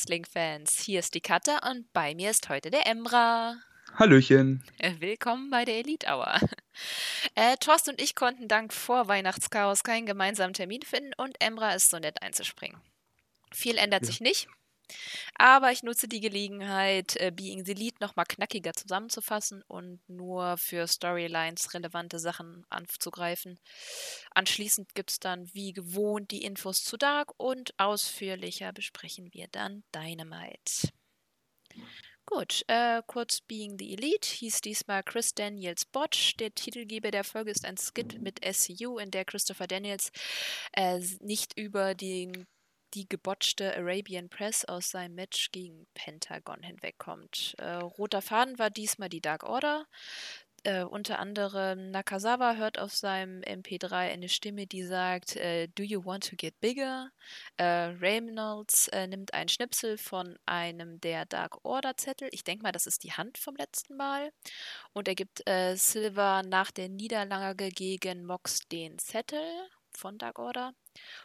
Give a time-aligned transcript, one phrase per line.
[0.00, 0.80] Wrestling-Fans.
[0.80, 3.56] Hier ist die Katja und bei mir ist heute der Emra.
[3.94, 4.62] Hallöchen.
[4.76, 6.38] Äh, willkommen bei der Elite Hour.
[7.34, 11.98] Äh, Thorsten und ich konnten dank Vorweihnachtschaos keinen gemeinsamen Termin finden und Emra ist so
[11.98, 12.78] nett einzuspringen.
[13.50, 14.06] Viel ändert Ja.
[14.08, 14.48] sich nicht,
[15.34, 20.86] aber ich nutze die Gelegenheit, äh, Being the Lead nochmal knackiger zusammenzufassen und nur für
[20.86, 23.58] Storylines relevante Sachen anzugreifen.
[24.30, 29.84] Anschließend gibt es dann wie gewohnt die Infos zu Dark und ausführlicher besprechen wir dann
[29.94, 30.90] Dynamite.
[32.28, 36.36] Gut, äh, kurz Being the Elite hieß diesmal Chris Daniels Botch.
[36.38, 40.10] Der Titelgeber der Folge ist ein Skit mit SCU, in der Christopher Daniels
[40.72, 42.48] äh, nicht über den,
[42.96, 47.54] die gebotchte Arabian Press aus seinem Match gegen Pentagon hinwegkommt.
[47.58, 49.86] Äh, roter Faden war diesmal die Dark Order.
[50.64, 56.04] Äh, unter anderem Nakazawa hört auf seinem MP3 eine Stimme, die sagt, äh, Do you
[56.04, 57.10] want to get bigger?
[57.58, 57.64] Äh,
[58.00, 62.30] Reynolds äh, nimmt einen Schnipsel von einem der Dark Order Zettel.
[62.32, 64.32] Ich denke mal, das ist die Hand vom letzten Mal.
[64.94, 69.44] Und er gibt äh, Silver nach der Niederlage gegen Mox den Zettel
[69.92, 70.72] von Dark Order.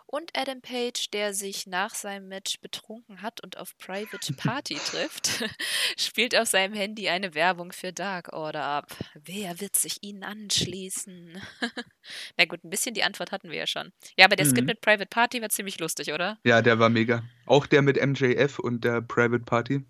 [0.05, 5.44] Und Adam Page, der sich nach seinem Match betrunken hat und auf Private Party trifft,
[5.97, 8.88] spielt auf seinem Handy eine Werbung für Dark Order ab.
[9.14, 11.42] Wer wird sich ihnen anschließen?
[12.38, 13.92] Na gut, ein bisschen die Antwort hatten wir ja schon.
[14.17, 14.66] Ja, aber der Skit Mhm.
[14.66, 16.38] mit Private Party war ziemlich lustig, oder?
[16.44, 17.23] Ja, der war mega.
[17.45, 19.86] Auch der mit MJF und der Private Party.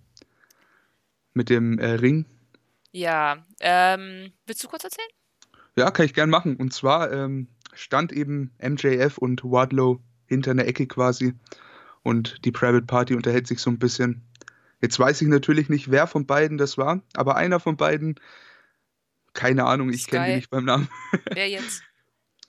[1.34, 2.26] Mit dem äh, Ring.
[2.92, 5.08] Ja, ähm, willst du kurz erzählen?
[5.78, 6.58] Ja, kann ich gern machen.
[6.58, 11.34] Und zwar ähm, stand eben MJF und Wardlow hinter einer Ecke quasi.
[12.04, 14.24] Und die Private Party unterhält sich so ein bisschen.
[14.82, 18.16] Jetzt weiß ich natürlich nicht, wer von beiden das war, aber einer von beiden,
[19.34, 20.88] keine Ahnung, ich kenne die nicht beim Namen,
[21.32, 21.84] Wer jetzt?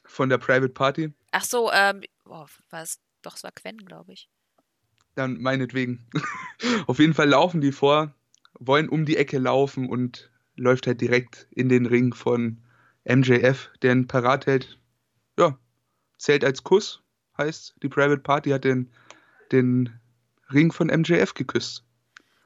[0.04, 1.12] von der Private Party.
[1.32, 3.00] Ach so, ähm, oh, was?
[3.20, 4.30] Doch, es war Quen, glaube ich.
[5.14, 6.06] Dann meinetwegen.
[6.86, 8.14] Auf jeden Fall laufen die vor,
[8.58, 12.62] wollen um die Ecke laufen und läuft halt direkt in den Ring von
[13.04, 14.78] MJF, der ihn parat hält.
[15.38, 15.58] Ja,
[16.18, 17.02] zählt als Kuss,
[17.38, 18.90] heißt, die Private Party hat den,
[19.50, 19.98] den
[20.52, 21.84] Ring von MJF geküsst.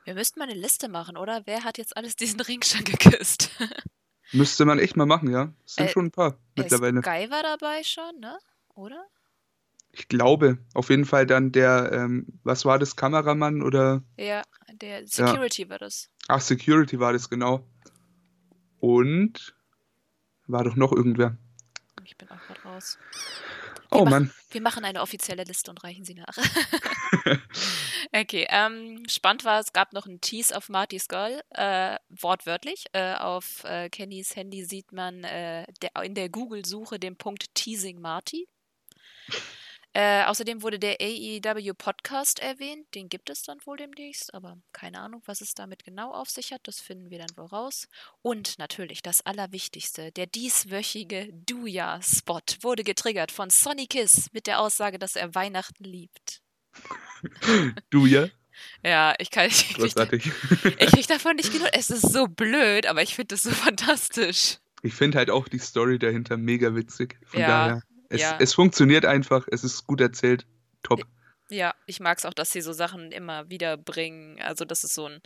[0.04, 1.42] Wir müssten mal eine Liste machen, oder?
[1.46, 3.50] Wer hat jetzt alles diesen Ring schon geküsst?
[4.32, 5.52] Müsste man echt mal machen, ja.
[5.64, 7.00] Es sind Äh, schon ein paar mittlerweile.
[7.00, 8.38] Sky war dabei schon, ne?
[8.74, 9.04] Oder?
[9.92, 14.42] Ich glaube, auf jeden Fall dann der, ähm, was war das, Kameramann oder, Ja,
[14.74, 16.10] der Security war das.
[16.28, 17.66] ach, Security war das genau.
[18.78, 19.54] Und
[20.46, 21.36] war doch noch irgendwer.
[22.06, 22.98] Ich bin auch gerade raus.
[23.90, 24.32] Oh machen- Mann.
[24.50, 26.36] Wir machen eine offizielle Liste und reichen sie nach.
[28.12, 32.84] okay, ähm, spannend war, es gab noch einen Tease auf Marty Skull, äh, wortwörtlich.
[32.92, 38.00] Äh, auf äh, Kennys Handy sieht man äh, der, in der Google-Suche den Punkt Teasing
[38.00, 38.48] Marty.
[39.98, 42.86] Äh, außerdem wurde der AEW Podcast erwähnt.
[42.94, 46.52] Den gibt es dann wohl demnächst, aber keine Ahnung, was es damit genau auf sich
[46.52, 46.60] hat.
[46.64, 47.88] Das finden wir dann wohl raus.
[48.20, 54.98] Und natürlich das Allerwichtigste: der dieswöchige Duja-Spot wurde getriggert von Sonny Kiss mit der Aussage,
[54.98, 56.42] dass er Weihnachten liebt.
[57.88, 58.28] Du ja?
[59.18, 59.46] Ich kann.
[59.46, 60.30] Ich Großartig.
[60.78, 61.68] ich krieg davon nicht genug.
[61.72, 64.58] Es ist so blöd, aber ich finde es so fantastisch.
[64.82, 67.18] Ich finde halt auch die Story dahinter mega witzig.
[67.24, 68.38] Von Ja, daher, es, ja.
[68.40, 70.46] es funktioniert einfach, es ist gut erzählt.
[70.82, 71.02] Top.
[71.48, 74.40] Ja, ich mag es auch, dass sie so Sachen immer wieder bringen.
[74.40, 75.20] Also, dass es so einen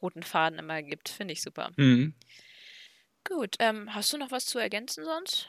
[0.00, 1.08] roten Faden immer gibt.
[1.08, 1.70] Finde ich super.
[1.76, 2.14] Mhm.
[3.28, 5.48] Gut, ähm, hast du noch was zu ergänzen sonst?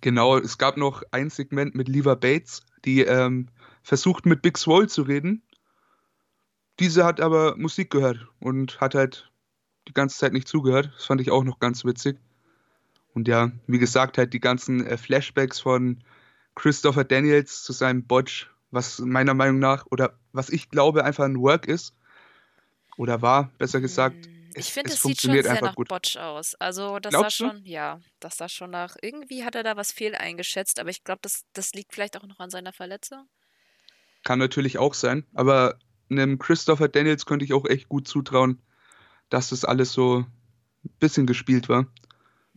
[0.00, 3.48] Genau, es gab noch ein Segment mit Lever Bates, die ähm,
[3.82, 5.42] versucht mit Big Swole zu reden.
[6.78, 9.30] Diese hat aber Musik gehört und hat halt
[9.88, 10.90] die ganze Zeit nicht zugehört.
[10.94, 12.18] Das fand ich auch noch ganz witzig.
[13.14, 16.02] Und ja, wie gesagt, halt die ganzen äh, Flashbacks von
[16.54, 21.40] Christopher Daniels zu seinem Botch, was meiner Meinung nach oder was ich glaube einfach ein
[21.40, 21.94] Work ist
[22.96, 24.26] oder war, besser gesagt.
[24.26, 25.88] Hm, es- ich finde, es es sieht schon sehr nach gut.
[25.88, 26.54] Botch aus.
[26.56, 27.50] Also, das Glaubst sah du?
[27.50, 28.96] schon, ja, das sah schon nach.
[29.00, 32.26] Irgendwie hat er da was fehl eingeschätzt, aber ich glaube, das, das liegt vielleicht auch
[32.26, 33.28] noch an seiner Verletzung.
[34.24, 35.78] Kann natürlich auch sein, aber
[36.10, 38.60] einem Christopher Daniels könnte ich auch echt gut zutrauen,
[39.30, 40.20] dass das alles so
[40.84, 41.86] ein bisschen gespielt war.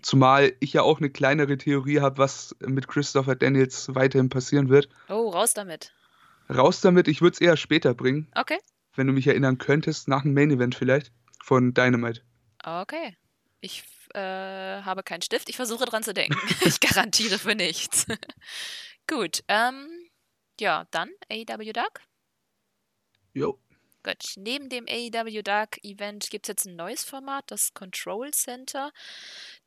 [0.05, 4.87] Zumal ich ja auch eine kleinere Theorie habe, was mit Christopher Daniels weiterhin passieren wird.
[5.09, 5.95] Oh, raus damit.
[6.47, 8.59] Raus damit, ich würde es eher später bringen, Okay,
[8.93, 11.11] wenn du mich erinnern könntest, nach dem Main Event vielleicht
[11.43, 12.21] von Dynamite.
[12.63, 13.17] okay.
[13.61, 16.37] Ich äh, habe keinen Stift, ich versuche dran zu denken.
[16.63, 18.05] ich garantiere für nichts.
[19.07, 19.87] Gut, ähm,
[20.59, 22.01] ja, dann AEW Dark.
[23.33, 23.59] Jo.
[24.05, 28.91] Gut, neben dem AEW Dark Event gibt es jetzt ein neues Format, das Control Center,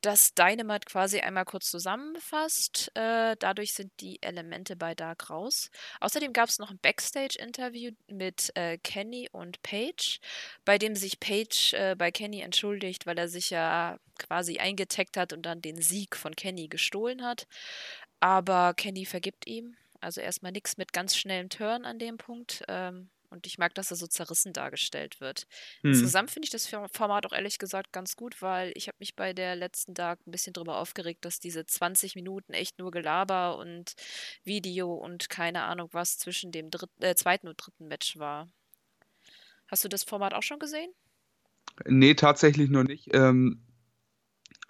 [0.00, 2.92] das Dynamite quasi einmal kurz zusammenfasst.
[2.94, 5.72] Äh, dadurch sind die Elemente bei Dark raus.
[5.98, 10.20] Außerdem gab es noch ein Backstage-Interview mit äh, Kenny und Paige,
[10.64, 15.32] bei dem sich Paige äh, bei Kenny entschuldigt, weil er sich ja quasi eingetaggt hat
[15.32, 17.48] und dann den Sieg von Kenny gestohlen hat.
[18.20, 19.76] Aber Kenny vergibt ihm.
[20.00, 22.62] Also erstmal nichts mit ganz schnellem Turn an dem Punkt.
[22.68, 25.46] Ähm, und ich mag, dass er so zerrissen dargestellt wird.
[25.82, 25.90] Hm.
[25.90, 29.32] Insgesamt finde ich das Format auch ehrlich gesagt ganz gut, weil ich habe mich bei
[29.32, 33.94] der letzten Tag ein bisschen drüber aufgeregt, dass diese 20 Minuten echt nur Gelaber und
[34.44, 38.48] Video und keine Ahnung was zwischen dem dritten, äh, zweiten und dritten Match war.
[39.68, 40.90] Hast du das Format auch schon gesehen?
[41.86, 43.14] Nee, tatsächlich noch nicht.
[43.14, 43.62] Ähm,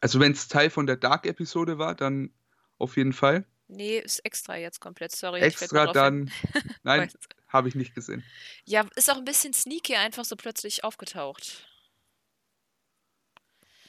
[0.00, 2.32] also wenn es Teil von der Dark-Episode war, dann
[2.78, 3.46] auf jeden Fall.
[3.68, 5.40] Nee, ist extra jetzt komplett, sorry.
[5.40, 6.30] Extra dann.
[6.82, 7.10] Nein,
[7.48, 8.24] habe ich nicht gesehen.
[8.64, 11.66] Ja, ist auch ein bisschen sneaky einfach so plötzlich aufgetaucht.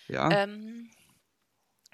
[0.07, 0.31] Ja.
[0.31, 0.89] Ähm,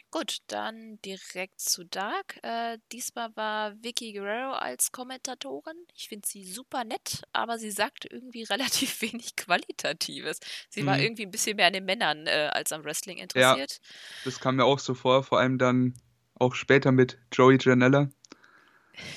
[0.10, 2.40] gut, dann direkt zu Dark.
[2.44, 5.76] Äh, diesmal war Vicky Guerrero als Kommentatorin.
[5.94, 10.40] Ich finde sie super nett, aber sie sagte irgendwie relativ wenig Qualitatives.
[10.70, 10.86] Sie mhm.
[10.86, 13.72] war irgendwie ein bisschen mehr an den Männern äh, als am Wrestling interessiert.
[13.72, 13.90] Ja,
[14.24, 15.94] das kam mir auch so vor, vor allem dann
[16.36, 18.10] auch später mit Joey Janella.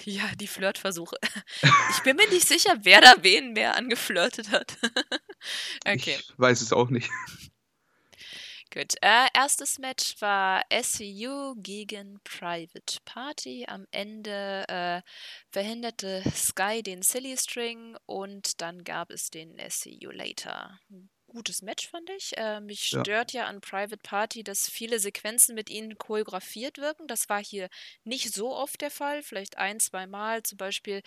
[0.05, 1.17] Ja, die Flirtversuche.
[1.91, 4.77] Ich bin mir nicht sicher, wer da wen mehr angeflirtet hat.
[5.87, 6.17] okay.
[6.21, 7.11] Ich weiß es auch nicht.
[8.73, 8.95] Gut.
[9.01, 13.65] Äh, erstes Match war SCU gegen Private Party.
[13.67, 15.03] Am Ende äh,
[15.51, 20.79] verhinderte Sky den Silly String und dann gab es den SCU Later
[21.29, 22.37] gutes Match, fand ich.
[22.37, 23.05] Äh, mich Ja.
[23.05, 27.07] stört ja an Private Party, dass viele Sequenzen mit ihnen choreografiert wirken.
[27.07, 27.69] Das war hier
[28.05, 29.23] nicht so oft der Fall.
[29.23, 30.43] Vielleicht ein, zwei Mal.
[30.43, 31.03] Zum Beispiel,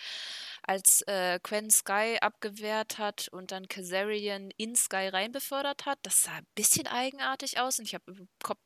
[0.62, 5.98] als äh, Quen Sky abgewehrt hat und dann Kazarian in Sky reinbefördert hat.
[6.02, 8.04] Das sah ein bisschen eigenartig aus und ich habe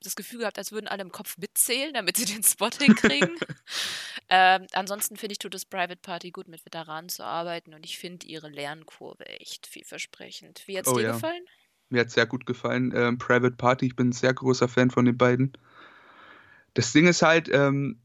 [0.01, 3.39] das Gefühl gehabt, als würden alle im Kopf mitzählen, damit sie den Spot hinkriegen.
[4.29, 7.99] ähm, ansonsten finde ich, tut es Private Party gut, mit Veteranen zu arbeiten und ich
[7.99, 10.63] finde ihre Lernkurve echt vielversprechend.
[10.67, 11.07] Wie hat es Oh dir ja.
[11.07, 11.45] gefallen?
[11.89, 12.93] Mir hat sehr gut gefallen.
[12.95, 15.53] Ähm, Private Party, ich bin ein sehr großer Fan von den beiden.
[16.75, 18.01] Das Ding ist halt, ähm,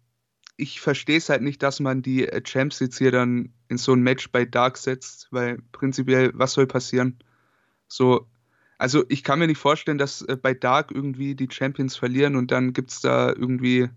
[0.57, 3.94] ich verstehe es halt nicht, dass man die äh, Champs jetzt hier dann in so
[3.94, 7.19] ein Match bei Dark setzt, weil prinzipiell, was soll passieren?
[7.88, 8.28] So,
[8.78, 12.51] also ich kann mir nicht vorstellen, dass äh, bei Dark irgendwie die Champions verlieren und
[12.51, 13.89] dann gibt es da irgendwie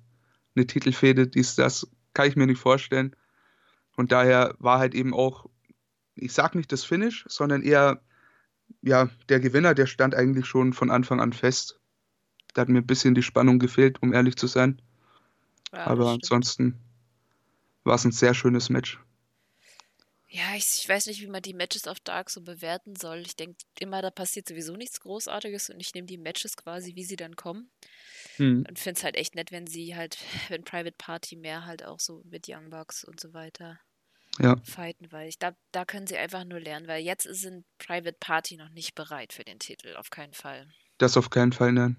[0.56, 3.14] eine Titelfehde, dies, das, kann ich mir nicht vorstellen.
[3.96, 5.46] Und daher war halt eben auch,
[6.14, 8.00] ich sag nicht das Finish, sondern eher
[8.82, 11.80] ja, der Gewinner, der stand eigentlich schon von Anfang an fest.
[12.52, 14.80] Da hat mir ein bisschen die Spannung gefehlt, um ehrlich zu sein.
[15.72, 16.78] Ja, Aber ansonsten
[17.82, 19.00] war es ein sehr schönes Match.
[20.28, 23.18] Ja, ich, ich, weiß nicht, wie man die Matches auf Dark so bewerten soll.
[23.18, 27.04] Ich denke immer, da passiert sowieso nichts Großartiges und ich nehme die Matches quasi, wie
[27.04, 27.70] sie dann kommen.
[28.36, 28.64] Hm.
[28.68, 30.18] Und finde es halt echt nett, wenn sie halt,
[30.48, 33.78] wenn Private Party mehr halt auch so mit Young Bucks und so weiter
[34.38, 34.56] ja.
[34.64, 38.56] fighten, weil ich glaube, da können sie einfach nur lernen, weil jetzt sind Private Party
[38.56, 40.68] noch nicht bereit für den Titel, auf keinen Fall.
[40.98, 41.96] Das auf keinen Fall, nein.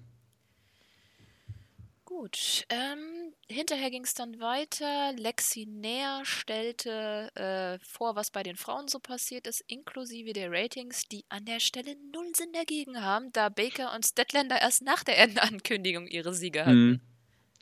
[2.04, 5.12] Gut, ähm, hinterher ging es dann weiter.
[5.12, 11.04] Lexi Näher stellte äh, vor, was bei den Frauen so passiert ist, inklusive der Ratings,
[11.08, 15.18] die an der Stelle null Sinn dagegen haben, da Baker und Statlander erst nach der
[15.18, 16.70] Endankündigung ihre Siege hatten.
[16.70, 17.00] Hm.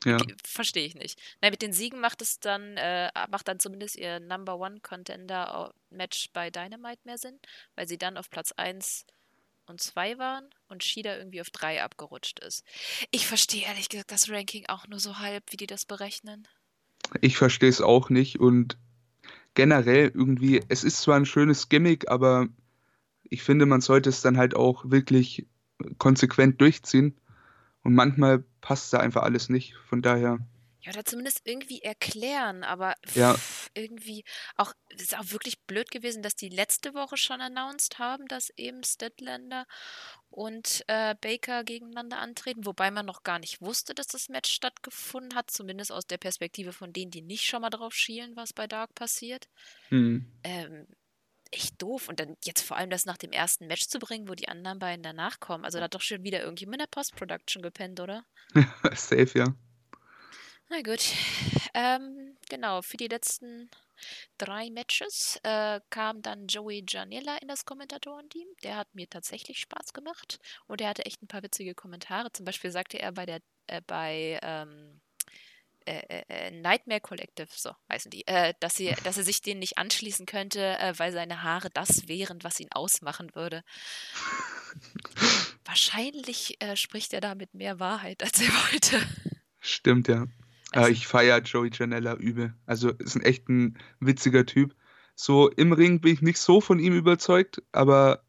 [0.03, 0.17] Ja.
[0.45, 1.19] Verstehe ich nicht.
[1.41, 5.73] Nein, mit den Siegen macht es dann, äh, macht dann zumindest ihr Number One Contender
[5.89, 7.39] Match bei Dynamite mehr Sinn,
[7.75, 9.05] weil sie dann auf Platz 1
[9.67, 12.63] und 2 waren und Shida irgendwie auf 3 abgerutscht ist.
[13.11, 16.47] Ich verstehe ehrlich gesagt das Ranking auch nur so halb, wie die das berechnen.
[17.21, 18.77] Ich verstehe es auch nicht und
[19.53, 22.47] generell irgendwie, es ist zwar ein schönes Gimmick, aber
[23.23, 25.47] ich finde, man sollte es dann halt auch wirklich
[25.97, 27.17] konsequent durchziehen.
[27.85, 29.75] Und manchmal passt da einfach alles nicht.
[29.87, 30.39] Von daher.
[30.81, 33.35] Ja, oder zumindest irgendwie erklären, aber ja.
[33.75, 34.23] irgendwie
[34.55, 38.51] auch, es ist auch wirklich blöd gewesen, dass die letzte Woche schon announced haben, dass
[38.57, 39.67] eben Statlander
[40.31, 45.35] und äh, Baker gegeneinander antreten, wobei man noch gar nicht wusste, dass das Match stattgefunden
[45.35, 48.65] hat, zumindest aus der Perspektive von denen, die nicht schon mal drauf schielen, was bei
[48.65, 49.47] Dark passiert.
[49.89, 50.31] Hm.
[50.43, 50.87] Ähm,
[51.51, 52.09] echt doof.
[52.09, 54.79] Und dann jetzt vor allem das nach dem ersten Match zu bringen, wo die anderen
[54.79, 55.65] beiden danach kommen.
[55.65, 58.25] Also da hat doch schon wieder irgendjemand in der Post-Production gepennt, oder?
[58.93, 59.53] Safe, ja.
[60.69, 61.13] Na gut.
[61.73, 63.69] Ähm, genau, für die letzten
[64.37, 68.47] drei Matches äh, kam dann Joey Janella in das Kommentatorenteam.
[68.63, 72.31] Der hat mir tatsächlich Spaß gemacht und er hatte echt ein paar witzige Kommentare.
[72.31, 75.01] Zum Beispiel sagte er bei der äh, bei ähm,
[75.85, 79.77] äh, äh, Nightmare Collective, so heißen die, äh, dass, sie, dass er sich denen nicht
[79.77, 83.63] anschließen könnte, äh, weil seine Haare das wären, was ihn ausmachen würde.
[85.65, 89.01] Wahrscheinlich äh, spricht er da mit mehr Wahrheit, als er wollte.
[89.59, 90.25] Stimmt, ja.
[90.71, 92.53] Also, ich feiere Joey Janella übel.
[92.65, 94.75] Also ist ein echt ein witziger Typ.
[95.15, 98.23] So im Ring bin ich nicht so von ihm überzeugt, aber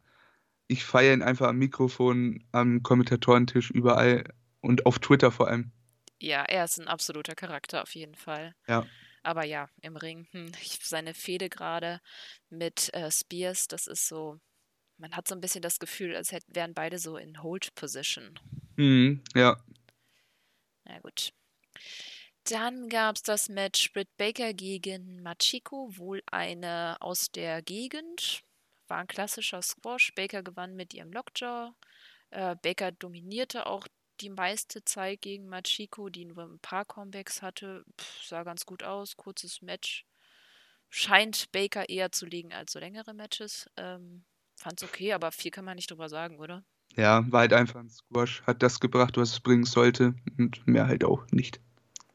[0.69, 4.25] ich feiere ihn einfach am Mikrofon, am Kommentatorentisch, überall
[4.61, 5.73] und auf Twitter vor allem.
[6.21, 8.55] Ja, er ist ein absoluter Charakter auf jeden Fall.
[8.67, 8.87] Ja.
[9.23, 12.01] Aber ja, im Ring, hm, seine Fehde gerade
[12.49, 14.39] mit äh, Spears, das ist so,
[14.99, 18.39] man hat so ein bisschen das Gefühl, als hätten, wären beide so in Hold-Position.
[18.77, 19.57] Mhm, ja.
[20.85, 21.33] Na gut.
[22.45, 28.43] Dann gab es das Match Britt Baker gegen Machiko, wohl eine aus der Gegend.
[28.87, 30.15] War ein klassischer Squash.
[30.15, 31.75] Baker gewann mit ihrem Lockjaw.
[32.31, 33.89] Äh, Baker dominierte auch
[34.21, 37.85] die meiste Zeit gegen Machiko, die nur ein paar Comebacks hatte.
[38.01, 39.17] Pff, sah ganz gut aus.
[39.17, 40.05] Kurzes Match.
[40.89, 43.69] Scheint Baker eher zu liegen als so längere Matches.
[43.77, 44.25] Ähm,
[44.57, 46.65] fand's okay, aber viel kann man nicht drüber sagen, oder?
[46.95, 48.43] Ja, war halt einfach ein Squash.
[48.43, 50.15] Hat das gebracht, was es bringen sollte.
[50.39, 51.61] Und mehr halt auch nicht.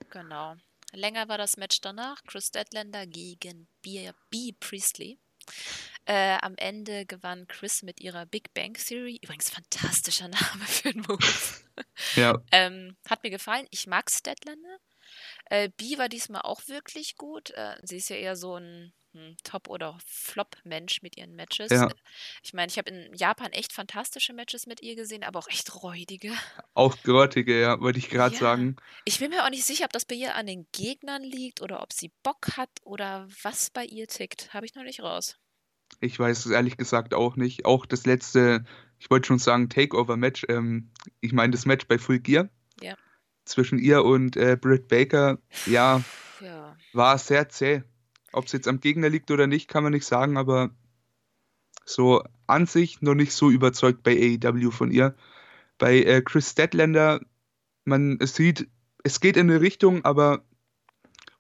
[0.10, 0.56] Genau.
[0.94, 2.24] Länger war das Match danach.
[2.26, 4.12] Chris Deadlander gegen B.
[4.30, 4.54] B.
[4.60, 5.20] Priestley.
[6.06, 9.20] Äh, am Ende gewann Chris mit ihrer Big Bang Theory.
[9.22, 11.20] Übrigens fantastischer Name für einen Move.
[12.16, 12.38] Ja.
[12.52, 13.66] ähm, hat mir gefallen.
[13.72, 14.78] Ich mag Statlander.
[15.46, 17.52] Äh, B war diesmal auch wirklich gut.
[17.52, 21.70] Äh, sie ist ja eher so ein hm, Top- oder Flop-Mensch mit ihren Matches.
[21.72, 21.90] Ja.
[22.44, 25.82] Ich meine, ich habe in Japan echt fantastische Matches mit ihr gesehen, aber auch echt
[25.84, 26.34] räudige.
[26.74, 28.42] Auch grottige, ja, wollte ich gerade Ja.
[28.42, 28.76] sagen.
[29.06, 31.82] Ich bin mir auch nicht sicher, ob das bei ihr an den Gegnern liegt oder
[31.82, 34.54] ob sie Bock hat oder was bei ihr tickt.
[34.54, 35.36] Habe ich noch nicht raus.
[36.02, 37.66] Ich weiß es ehrlich gesagt auch nicht.
[37.66, 38.66] Auch das letzte,
[39.00, 40.46] ich wollte schon sagen, Takeover-Match.
[40.50, 40.90] Ähm,
[41.22, 42.50] ich meine, das Match bei Full Gear
[42.82, 42.96] Ja.
[43.46, 46.04] zwischen ihr und äh, Britt Baker, ja,
[46.42, 46.76] Ja.
[46.94, 47.84] war sehr zäh.
[48.34, 50.72] Ob es jetzt am Gegner liegt oder nicht, kann man nicht sagen, aber
[51.86, 55.16] so an sich noch nicht so überzeugt bei AEW von ihr.
[55.78, 57.22] Bei äh, Chris Statlander,
[57.86, 58.68] man es sieht,
[59.04, 60.44] es geht in eine Richtung, aber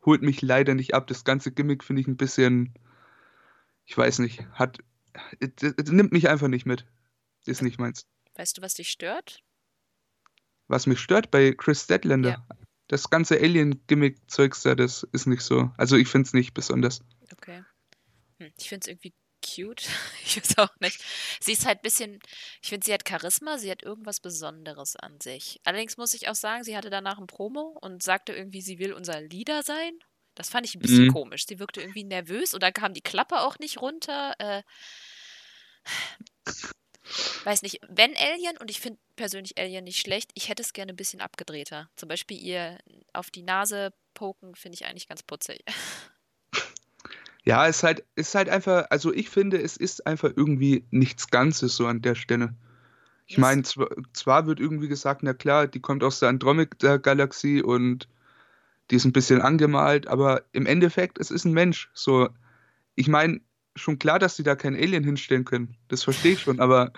[0.05, 1.07] holt mich leider nicht ab.
[1.07, 2.73] Das ganze Gimmick finde ich ein bisschen,
[3.85, 4.79] ich weiß nicht, hat,
[5.39, 6.85] es, es nimmt mich einfach nicht mit.
[7.45, 8.05] Ist nicht meins.
[8.35, 9.43] Weißt du, was dich stört?
[10.67, 12.45] Was mich stört bei Chris Statlander,
[12.87, 15.71] das ganze Alien-Gimmick-Zeugs da, das ist nicht so.
[15.77, 17.01] Also ich finde es nicht besonders.
[17.31, 17.63] Okay.
[18.39, 19.87] Hm, ich finde es irgendwie cute.
[20.23, 21.03] Ich weiß auch nicht.
[21.41, 22.19] Sie ist halt ein bisschen,
[22.61, 25.59] ich finde, sie hat Charisma, sie hat irgendwas Besonderes an sich.
[25.65, 28.93] Allerdings muss ich auch sagen, sie hatte danach ein Promo und sagte irgendwie, sie will
[28.93, 29.91] unser Leader sein.
[30.35, 31.13] Das fand ich ein bisschen Mhm.
[31.13, 31.45] komisch.
[31.45, 34.33] Sie wirkte irgendwie nervös oder kam die Klappe auch nicht runter.
[34.39, 34.63] Äh,
[37.43, 40.93] weiß nicht, wenn Alien, und ich finde persönlich Alien nicht schlecht, ich hätte es gerne
[40.93, 41.89] ein bisschen abgedrehter.
[41.95, 42.77] Zum Beispiel ihr
[43.13, 45.63] auf die Nase poken, finde ich eigentlich ganz putzig.
[47.43, 51.29] Ja, es ist halt, ist halt einfach, also ich finde, es ist einfach irgendwie nichts
[51.29, 52.53] Ganzes so an der Stelle.
[53.25, 53.41] Ich Yes.
[53.41, 58.07] meine, zwar, zwar wird irgendwie gesagt, na klar, die kommt aus der Andromeda-Galaxie und
[58.89, 61.89] die ist ein bisschen angemalt, aber im Endeffekt, es ist ein Mensch.
[61.93, 62.29] So,
[62.95, 63.41] ich meine,
[63.75, 65.77] schon klar, dass sie da kein Alien hinstellen können.
[65.87, 66.91] Das verstehe ich schon, aber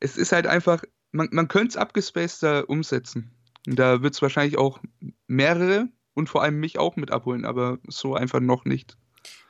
[0.00, 3.34] es ist halt einfach, man, man könnte es abgespaceder umsetzen.
[3.66, 4.80] Und da wird es wahrscheinlich auch
[5.26, 8.96] mehrere und vor allem mich auch mit abholen, aber so einfach noch nicht.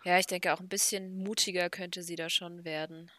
[0.05, 3.11] Ja, ich denke auch ein bisschen mutiger könnte sie da schon werden.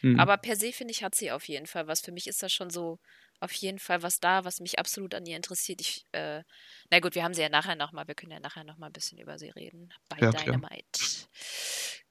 [0.00, 0.18] Hm.
[0.20, 2.00] Aber per se finde ich, hat sie auf jeden Fall was.
[2.00, 2.98] Für mich ist da schon so
[3.40, 5.80] auf jeden Fall was da, was mich absolut an ihr interessiert.
[5.80, 6.42] Ich, äh,
[6.90, 9.18] na gut, wir haben sie ja nachher nochmal, wir können ja nachher nochmal ein bisschen
[9.18, 9.92] über sie reden.
[10.08, 10.44] Bei Ja, klar.
[10.44, 11.00] Dynamite.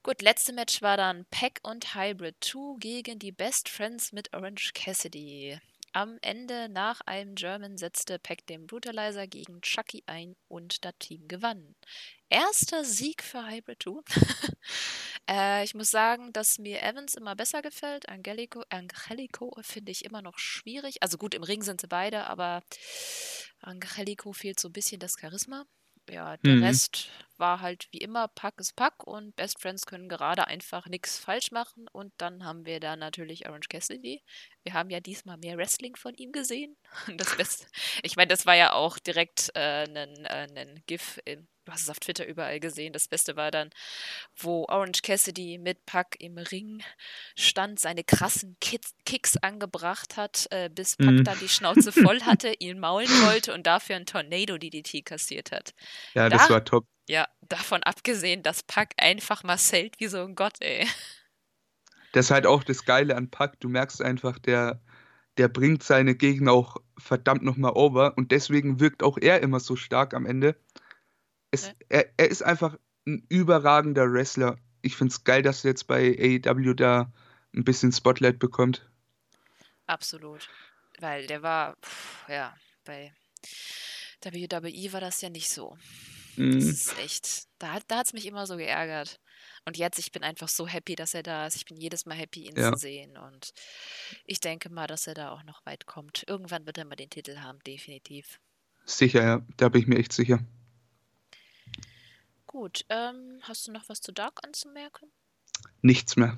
[0.03, 4.71] Gut, letzte Match war dann Pack und Hybrid 2 gegen die Best Friends mit Orange
[4.73, 5.59] Cassidy.
[5.95, 11.25] Am Ende nach einem German setzte Pack den Brutalizer gegen Chucky ein und das Team
[11.29, 11.73] gewann.
[12.27, 14.01] Erster Sieg für Hybrid 2.
[15.29, 18.09] äh, ich muss sagen, dass mir Evans immer besser gefällt.
[18.09, 21.01] Angelico, Angelico finde ich immer noch schwierig.
[21.01, 22.61] Also gut, im Ring sind sie beide, aber
[23.61, 25.65] Angelico fehlt so ein bisschen das Charisma.
[26.09, 26.63] Ja, der Mhm.
[26.63, 31.17] Rest war halt wie immer Pack ist Pack und Best Friends können gerade einfach nichts
[31.19, 31.87] falsch machen.
[31.91, 34.23] Und dann haben wir da natürlich Orange Cassidy.
[34.63, 36.77] Wir haben ja diesmal mehr Wrestling von ihm gesehen.
[37.17, 37.67] Das Beste,
[38.03, 41.81] ich meine, das war ja auch direkt äh, ein, äh, ein GIF, in, du hast
[41.81, 42.93] es auf Twitter überall gesehen.
[42.93, 43.69] Das Beste war dann,
[44.37, 46.83] wo Orange Cassidy mit Pack im Ring
[47.35, 48.55] stand, seine krassen
[49.05, 51.23] Kicks angebracht hat, äh, bis Pack Mhm.
[51.23, 55.73] dann die Schnauze voll hatte, ihn maulen wollte und dafür ein Tornado-DDT kassiert hat.
[56.13, 56.85] Ja, das Da- war top.
[57.07, 60.87] Ja, davon abgesehen, dass Pack einfach mal zählt wie so ein Gott, ey.
[62.13, 63.59] Das ist halt auch das Geile an Pack.
[63.59, 64.81] Du merkst einfach, der,
[65.37, 69.75] der bringt seine Gegner auch verdammt nochmal over und deswegen wirkt auch er immer so
[69.75, 70.55] stark am Ende.
[71.55, 74.57] Es, er, er ist einfach ein überragender Wrestler.
[74.81, 77.11] Ich finde es geil, dass er jetzt bei AEW da
[77.55, 78.89] ein bisschen Spotlight bekommt.
[79.87, 80.49] Absolut.
[80.99, 83.13] Weil der war, pff, ja, bei
[84.23, 85.77] WWE war das ja nicht so.
[86.35, 86.53] Mhm.
[86.53, 89.19] Das ist echt, da, da hat es mich immer so geärgert.
[89.65, 91.55] Und jetzt, ich bin einfach so happy, dass er da ist.
[91.55, 92.71] Ich bin jedes Mal happy, ihn ja.
[92.71, 93.17] zu sehen.
[93.17, 93.51] Und
[94.25, 96.23] ich denke mal, dass er da auch noch weit kommt.
[96.27, 98.39] Irgendwann wird er mal den Titel haben, definitiv.
[98.85, 99.41] Sicher, ja.
[99.57, 100.39] Da bin ich mir echt sicher.
[102.55, 105.11] Gut, ähm, hast du noch was zu Dark anzumerken?
[105.81, 106.37] Nichts mehr.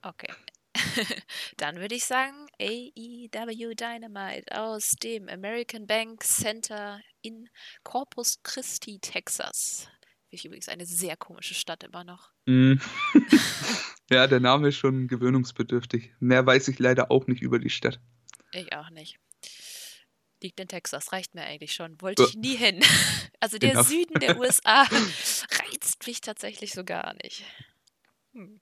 [0.00, 0.32] Okay.
[1.58, 7.50] Dann würde ich sagen, AEW Dynamite aus dem American Bank Center in
[7.82, 9.88] Corpus Christi, Texas.
[10.30, 12.30] Finde ich übrigens eine sehr komische Stadt immer noch.
[12.46, 12.76] Mm.
[14.10, 16.14] ja, der Name ist schon gewöhnungsbedürftig.
[16.18, 18.00] Mehr weiß ich leider auch nicht über die Stadt.
[18.52, 19.18] Ich auch nicht.
[20.42, 22.00] Liegt in Texas, reicht mir eigentlich schon.
[22.00, 22.80] Wollte ich nie hin.
[23.40, 23.82] Also der genau.
[23.84, 24.84] Süden der USA
[26.08, 27.44] mich tatsächlich so gar nicht.
[28.32, 28.60] Hm.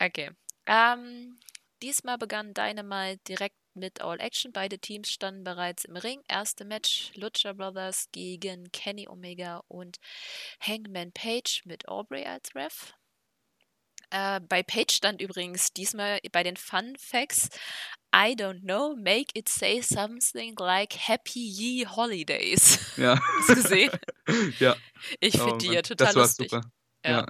[0.00, 0.32] Okay.
[0.66, 1.38] Ähm,
[1.80, 4.52] diesmal begann Dynamite direkt mit All Action.
[4.52, 6.22] Beide Teams standen bereits im Ring.
[6.28, 9.98] Erste Match Lucha Brothers gegen Kenny Omega und
[10.60, 12.94] Hangman Page mit Aubrey als Ref.
[14.10, 17.50] Äh, bei Page stand übrigens diesmal bei den Fun Facts
[18.18, 22.78] I don't know, make it say something like Happy Ye Holidays.
[22.96, 23.20] Ja.
[23.38, 23.90] Hast du gesehen?
[24.58, 24.74] ja.
[25.20, 26.50] Ich finde oh, die ja total das war lustig.
[26.50, 26.70] Super.
[27.04, 27.10] Ja.
[27.10, 27.26] ja.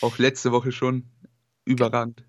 [0.00, 1.10] Auch letzte Woche schon
[1.66, 2.24] überragend.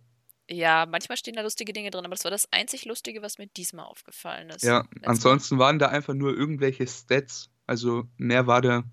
[0.49, 3.47] Ja, manchmal stehen da lustige Dinge drin, aber das war das einzig Lustige, was mir
[3.47, 4.63] diesmal aufgefallen ist.
[4.63, 7.49] Ja, ansonsten waren da einfach nur irgendwelche Stats.
[7.65, 8.83] Also mehr war da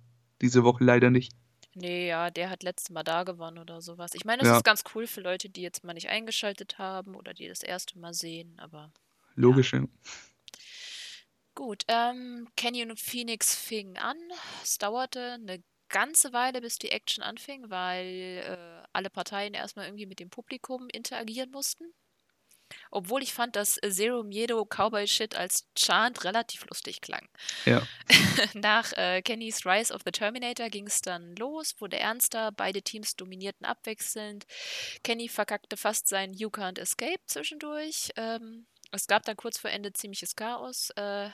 [0.41, 1.33] diese Woche leider nicht.
[1.75, 4.15] Nee, ja, der hat letztes Mal da gewonnen oder sowas.
[4.15, 4.57] Ich meine, das ja.
[4.57, 7.99] ist ganz cool für Leute, die jetzt mal nicht eingeschaltet haben oder die das erste
[7.99, 8.93] Mal sehen, aber.
[9.37, 9.85] Logisch, ja.
[11.55, 14.17] Gut, ähm, Canyon und Phoenix fingen an.
[14.63, 20.07] Es dauerte eine ganze Weile, bis die Action anfing, weil äh, alle Parteien erstmal irgendwie
[20.07, 21.85] mit dem Publikum interagieren mussten.
[22.91, 27.29] Obwohl ich fand, dass Zero Miedo Cowboy Shit als Chant relativ lustig klang.
[27.65, 27.87] Ja.
[28.55, 33.17] Nach äh, Kennys Rise of the Terminator ging es dann los, wurde ernster, beide Teams
[33.17, 34.47] dominierten abwechselnd.
[35.03, 38.11] Kenny verkackte fast sein You Can't Escape zwischendurch.
[38.17, 40.91] Ähm, es gab dann kurz vor Ende ziemliches Chaos.
[40.97, 41.31] Äh,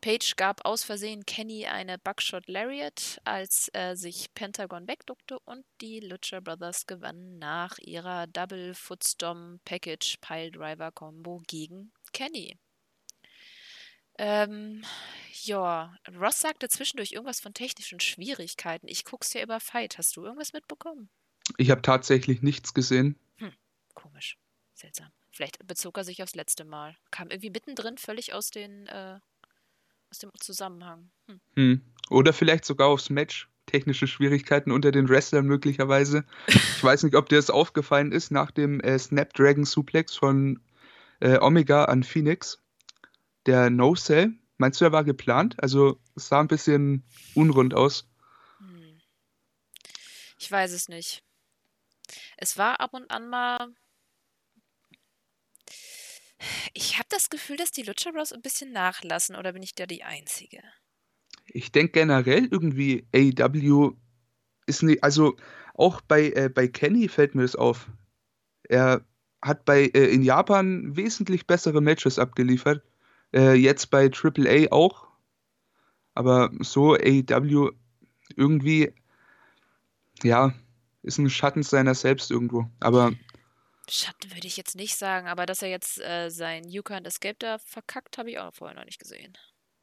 [0.00, 6.00] Page gab aus Versehen Kenny eine Buckshot Lariat, als äh, sich Pentagon wegduckte und die
[6.00, 12.56] Lucha Brothers gewannen nach ihrer Double Footstomp Package Pile Driver Combo gegen Kenny.
[14.18, 14.82] Ähm,
[15.42, 18.88] ja, Ross sagte zwischendurch irgendwas von technischen Schwierigkeiten.
[18.88, 19.98] Ich guck's ja über Fight.
[19.98, 21.10] Hast du irgendwas mitbekommen?
[21.58, 23.18] Ich habe tatsächlich nichts gesehen.
[23.36, 23.52] Hm,
[23.94, 24.38] komisch.
[24.74, 25.10] Seltsam.
[25.36, 26.96] Vielleicht bezog er sich aufs letzte Mal.
[27.10, 29.18] Kam irgendwie mittendrin völlig aus, den, äh,
[30.10, 31.10] aus dem Zusammenhang.
[31.26, 31.40] Hm.
[31.54, 31.80] Hm.
[32.08, 33.50] Oder vielleicht sogar aufs Match.
[33.66, 36.24] Technische Schwierigkeiten unter den Wrestlern möglicherweise.
[36.46, 40.58] Ich weiß nicht, ob dir das aufgefallen ist nach dem äh, Snapdragon Suplex von
[41.20, 42.62] äh, Omega an Phoenix.
[43.44, 45.62] Der No-Cell, meinst du, er war geplant?
[45.62, 48.08] Also es sah ein bisschen unrund aus.
[48.58, 49.00] Hm.
[50.38, 51.22] Ich weiß es nicht.
[52.38, 53.74] Es war ab und an mal
[56.74, 59.86] ich habe das Gefühl, dass die Lucha Bros ein bisschen nachlassen, oder bin ich da
[59.86, 60.62] die Einzige?
[61.46, 63.96] Ich denke generell irgendwie AEW
[64.66, 65.36] ist nicht, also
[65.74, 67.88] auch bei, äh, bei Kenny fällt mir das auf.
[68.68, 69.04] Er
[69.42, 72.82] hat bei äh, in Japan wesentlich bessere Matches abgeliefert.
[73.32, 75.06] Äh, jetzt bei AAA auch.
[76.14, 77.70] Aber so AEW
[78.34, 78.92] irgendwie,
[80.22, 80.54] ja,
[81.02, 82.68] ist ein Schatten seiner selbst irgendwo.
[82.80, 83.12] Aber
[83.88, 87.36] Schatten würde ich jetzt nicht sagen, aber dass er jetzt äh, sein You Can't Escape
[87.38, 89.36] da verkackt, habe ich auch vorher noch nicht gesehen.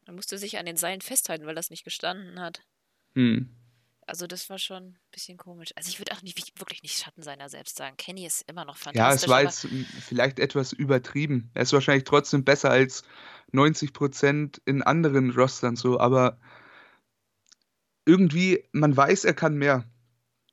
[0.05, 2.61] Er musste sich an den Seilen festhalten, weil das nicht gestanden hat.
[3.15, 3.55] Hm.
[4.05, 5.69] Also das war schon ein bisschen komisch.
[5.75, 7.95] Also ich würde auch nicht, wirklich nicht Schatten seiner selbst sagen.
[7.97, 8.99] Kenny ist immer noch fantastisch.
[8.99, 9.67] Ja, es war jetzt
[10.05, 11.51] vielleicht etwas übertrieben.
[11.53, 13.03] Er ist wahrscheinlich trotzdem besser als
[13.53, 16.39] 90% in anderen Rostern so, aber
[18.05, 19.89] irgendwie, man weiß, er kann mehr.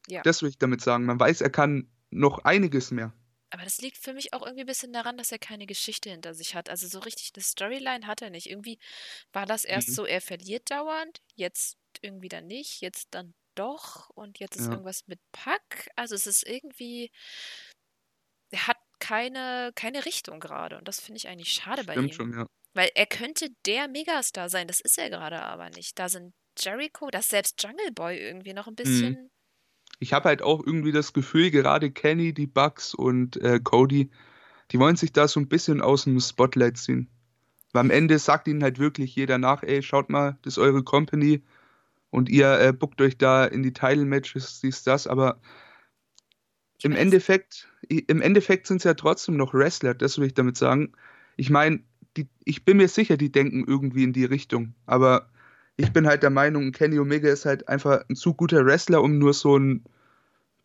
[0.07, 0.23] Ja.
[0.23, 1.05] Das will ich damit sagen.
[1.05, 3.13] Man weiß, er kann noch einiges mehr.
[3.51, 6.35] Aber das liegt für mich auch irgendwie ein bisschen daran, dass er keine Geschichte hinter
[6.35, 6.69] sich hat.
[6.71, 8.49] Also so richtig eine Storyline hat er nicht.
[8.49, 8.79] Irgendwie
[9.33, 9.95] war das erst Mhm.
[9.95, 14.71] so, er verliert dauernd, jetzt irgendwie dann nicht, jetzt dann doch und jetzt ist Ja.
[14.71, 15.91] irgendwas mit Pack.
[15.97, 17.11] Also es ist irgendwie,
[18.51, 22.15] er hat keine, keine Richtung gerade und das finde ich eigentlich schade bei Stimmt ihm.
[22.15, 22.47] schon, ja.
[22.75, 25.99] Weil er könnte der Megastar sein, das ist er gerade aber nicht.
[25.99, 29.17] Da sind Jericho, das selbst Jungle Boy irgendwie noch ein Mhm.
[29.99, 34.11] Ich habe halt auch irgendwie das Gefühl, gerade Kenny, die Bugs und äh, Cody
[34.71, 37.09] die wollen sich da so ein bisschen aus dem Spotlight ziehen.
[37.73, 40.83] Weil am Ende sagt ihnen halt wirklich jeder nach, ey, schaut mal, das ist eure
[40.83, 41.43] Company
[42.11, 45.41] und ihr äh, buckt euch da in die Title-Matches, dies, das, aber
[46.83, 50.93] im Endeffekt, im Endeffekt sind es ja trotzdem noch Wrestler, das will ich damit sagen.
[51.37, 51.83] Ich meine,
[52.45, 55.31] ich bin mir sicher, die denken irgendwie in die Richtung, aber
[55.81, 59.19] ich bin halt der Meinung, Kenny Omega ist halt einfach ein zu guter Wrestler, um
[59.19, 59.85] nur so einen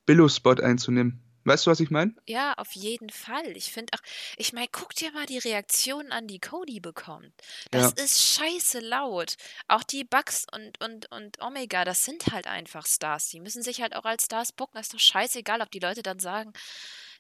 [0.06, 1.22] Billo-Spot einzunehmen.
[1.46, 2.16] Weißt du, was ich meine?
[2.26, 3.56] Ja, auf jeden Fall.
[3.56, 4.02] Ich finde auch,
[4.36, 7.32] ich meine, guck dir mal die Reaktionen an, die Cody bekommt.
[7.70, 8.04] Das ja.
[8.04, 9.36] ist scheiße laut.
[9.68, 13.30] Auch die Bugs und, und, und Omega, das sind halt einfach Stars.
[13.30, 14.74] Die müssen sich halt auch als Stars bucken.
[14.74, 16.52] Das ist doch scheißegal, ob die Leute dann sagen,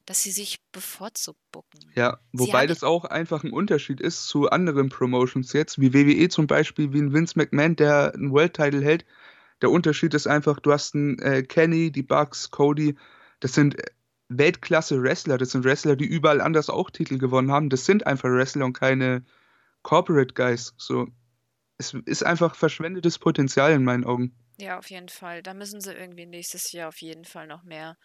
[0.05, 1.79] dass sie sich bevorzugt bucken.
[1.95, 6.47] Ja, wobei das auch einfach ein Unterschied ist zu anderen Promotions jetzt, wie WWE zum
[6.47, 9.05] Beispiel, wie ein Vince McMahon, der einen World Title hält.
[9.61, 12.95] Der Unterschied ist einfach, du hast einen äh, Kenny, die Bugs, Cody,
[13.39, 13.77] das sind
[14.29, 15.37] Weltklasse-Wrestler.
[15.37, 17.69] Das sind Wrestler, die überall anders auch Titel gewonnen haben.
[17.69, 19.23] Das sind einfach Wrestler und keine
[19.83, 20.73] Corporate Guys.
[20.77, 21.07] So,
[21.77, 24.35] es ist einfach verschwendetes Potenzial in meinen Augen.
[24.57, 25.43] Ja, auf jeden Fall.
[25.43, 27.97] Da müssen sie irgendwie nächstes Jahr auf jeden Fall noch mehr,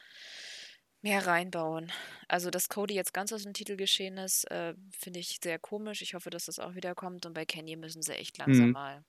[1.03, 1.93] mehr reinbauen.
[2.29, 6.03] Also, dass Cody jetzt ganz aus dem Titel geschehen ist, äh, finde ich sehr komisch.
[6.03, 7.27] Ich hoffe, dass das auch wieder kommt.
[7.27, 8.73] Und bei Kenny müssen sie echt langsam mhm.
[8.73, 9.05] mal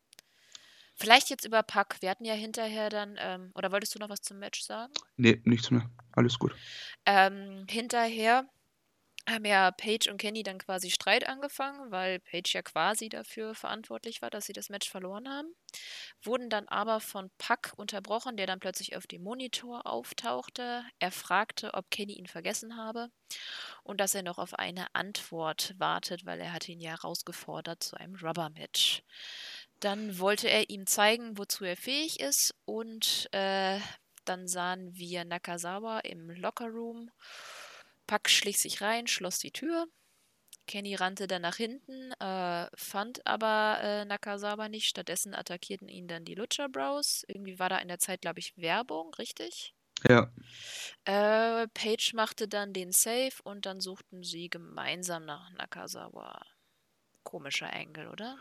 [1.02, 1.98] Vielleicht jetzt über Pack.
[2.02, 4.94] Wir hatten ja hinterher dann, ähm, oder wolltest du noch was zum Match sagen?
[5.18, 5.90] Nee, nichts mehr.
[6.12, 6.56] Alles gut.
[7.08, 8.48] Ähm, hinterher
[9.30, 14.22] haben ja Paige und Kenny dann quasi Streit angefangen, weil Paige ja quasi dafür verantwortlich
[14.22, 15.54] war, dass sie das Match verloren haben.
[16.24, 20.84] Wurden dann aber von Puck unterbrochen, der dann plötzlich auf dem Monitor auftauchte.
[21.00, 23.10] Er fragte, ob Kenny ihn vergessen habe
[23.84, 27.98] und dass er noch auf eine Antwort wartet, weil er hatte ihn ja herausgefordert zu
[27.98, 29.04] einem Rubber-Match.
[29.80, 33.80] Dann wollte er ihm zeigen, wozu er fähig ist und äh,
[34.26, 37.10] dann sahen wir Nakazawa im Lockerroom.
[38.12, 39.88] Pack schlich sich rein, schloss die Tür.
[40.68, 44.90] Kenny rannte dann nach hinten, äh, fand aber äh, Nakazawa nicht.
[44.90, 47.24] Stattdessen attackierten ihn dann die Lucha Bros.
[47.30, 49.74] Irgendwie war da in der Zeit, glaube ich, Werbung, richtig?
[50.06, 50.30] Ja.
[51.06, 56.42] Äh, Page machte dann den Save und dann suchten sie gemeinsam nach Nakazawa.
[57.24, 58.38] Komischer Engel, oder?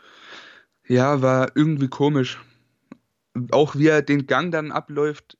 [0.85, 2.41] Ja, war irgendwie komisch.
[3.51, 5.37] Auch wie er den Gang dann abläuft,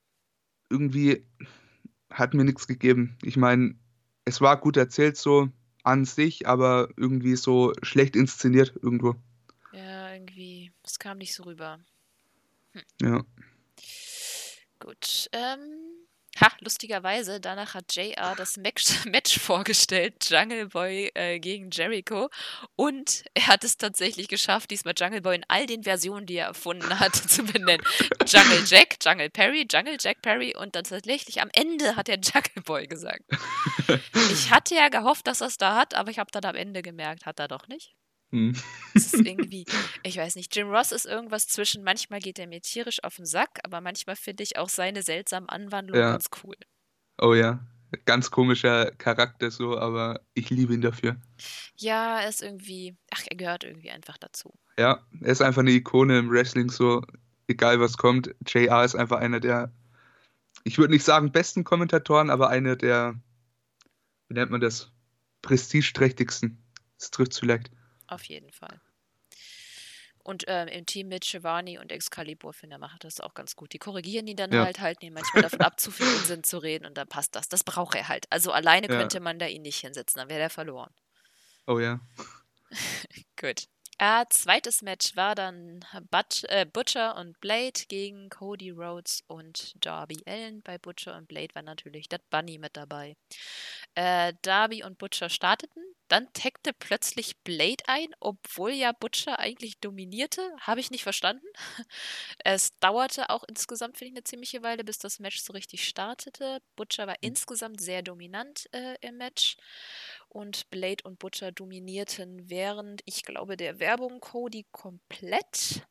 [0.70, 1.28] irgendwie
[2.10, 3.18] hat mir nichts gegeben.
[3.24, 3.76] Ich meine,
[4.26, 5.50] es war gut erzählt so
[5.84, 9.16] an sich, aber irgendwie so schlecht inszeniert irgendwo.
[9.72, 11.80] Ja, irgendwie, es kam nicht so rüber.
[12.74, 12.82] Hm.
[13.02, 13.24] Ja.
[14.80, 15.30] Gut.
[15.32, 15.81] Ähm,
[16.42, 22.30] Ha, lustigerweise, danach hat JR das Match, Match vorgestellt, Jungle Boy äh, gegen Jericho.
[22.76, 26.48] Und er hat es tatsächlich geschafft, diesmal Jungle Boy in all den Versionen, die er
[26.48, 27.86] erfunden hat, zu benennen.
[28.26, 32.64] Jungle Jack, Jungle Perry, Jungle Jack Perry und dann tatsächlich am Ende hat er Jungle
[32.66, 33.22] Boy gesagt.
[34.32, 36.82] Ich hatte ja gehofft, dass er es da hat, aber ich habe dann am Ende
[36.82, 37.94] gemerkt, hat er doch nicht.
[38.32, 38.56] Hm.
[38.94, 39.66] Es ist irgendwie,
[40.04, 43.26] ich weiß nicht, Jim Ross ist irgendwas zwischen, manchmal geht er mir tierisch auf den
[43.26, 46.12] Sack, aber manchmal finde ich auch seine seltsamen Anwandlungen ja.
[46.12, 46.56] ganz cool.
[47.20, 47.60] Oh ja,
[48.06, 51.18] ganz komischer Charakter so, aber ich liebe ihn dafür.
[51.76, 54.54] Ja, er ist irgendwie, ach, er gehört irgendwie einfach dazu.
[54.78, 57.04] Ja, er ist einfach eine Ikone im Wrestling, so
[57.48, 58.34] egal was kommt.
[58.48, 59.72] JR ist einfach einer der,
[60.64, 63.16] ich würde nicht sagen besten Kommentatoren, aber einer der,
[64.30, 64.92] wie nennt man das,
[65.42, 66.64] prestigeträchtigsten.
[66.98, 67.72] Das trifft vielleicht.
[68.12, 68.82] Auf jeden Fall.
[70.24, 73.74] Und ähm, im Team mit Shivani und Excalibur, finde ich, macht das auch ganz gut.
[73.74, 74.66] Die korrigieren ihn dann ja.
[74.66, 77.48] halt, halten ihn manchmal davon ab, zu viel Unsinn zu reden und dann passt das.
[77.48, 78.26] Das braucht er halt.
[78.30, 78.98] Also alleine ja.
[78.98, 80.94] könnte man da ihn nicht hinsetzen, dann wäre er verloren.
[81.66, 82.02] Oh ja.
[83.40, 83.68] gut.
[83.98, 90.18] Äh, zweites Match war dann But, äh, Butcher und Blade gegen Cody Rhodes und Darby
[90.26, 90.62] Allen.
[90.64, 93.16] Bei Butcher und Blade war natürlich das Bunny mit dabei.
[93.96, 95.84] Äh, Darby und Butcher starteten.
[96.12, 100.42] Dann taggte plötzlich Blade ein, obwohl ja Butcher eigentlich dominierte.
[100.60, 101.48] Habe ich nicht verstanden.
[102.44, 106.62] Es dauerte auch insgesamt, finde ich, eine ziemliche Weile, bis das Match so richtig startete.
[106.76, 107.30] Butcher war mhm.
[107.30, 109.56] insgesamt sehr dominant äh, im Match
[110.28, 115.88] und Blade und Butcher dominierten während, ich glaube, der Werbung Cody komplett.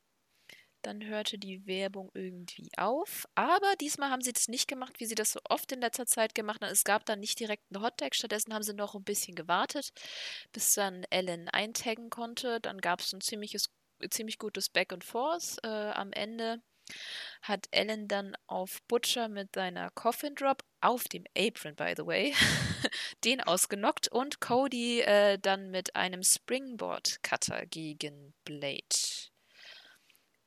[0.81, 3.27] Dann hörte die Werbung irgendwie auf.
[3.35, 6.35] Aber diesmal haben sie das nicht gemacht, wie sie das so oft in letzter Zeit
[6.35, 6.71] gemacht haben.
[6.71, 8.15] Es gab dann nicht direkt einen Hottag.
[8.15, 9.91] Stattdessen haben sie noch ein bisschen gewartet,
[10.51, 12.59] bis dann Ellen eintaggen konnte.
[12.59, 13.69] Dann gab es ein ziemliches,
[14.09, 15.57] ziemlich gutes Back and Forth.
[15.63, 16.61] Äh, am Ende
[17.41, 22.33] hat Ellen dann auf Butcher mit seiner Coffin Drop auf dem Apron, by the way,
[23.23, 29.30] den ausgenockt und Cody äh, dann mit einem Springboard Cutter gegen Blade.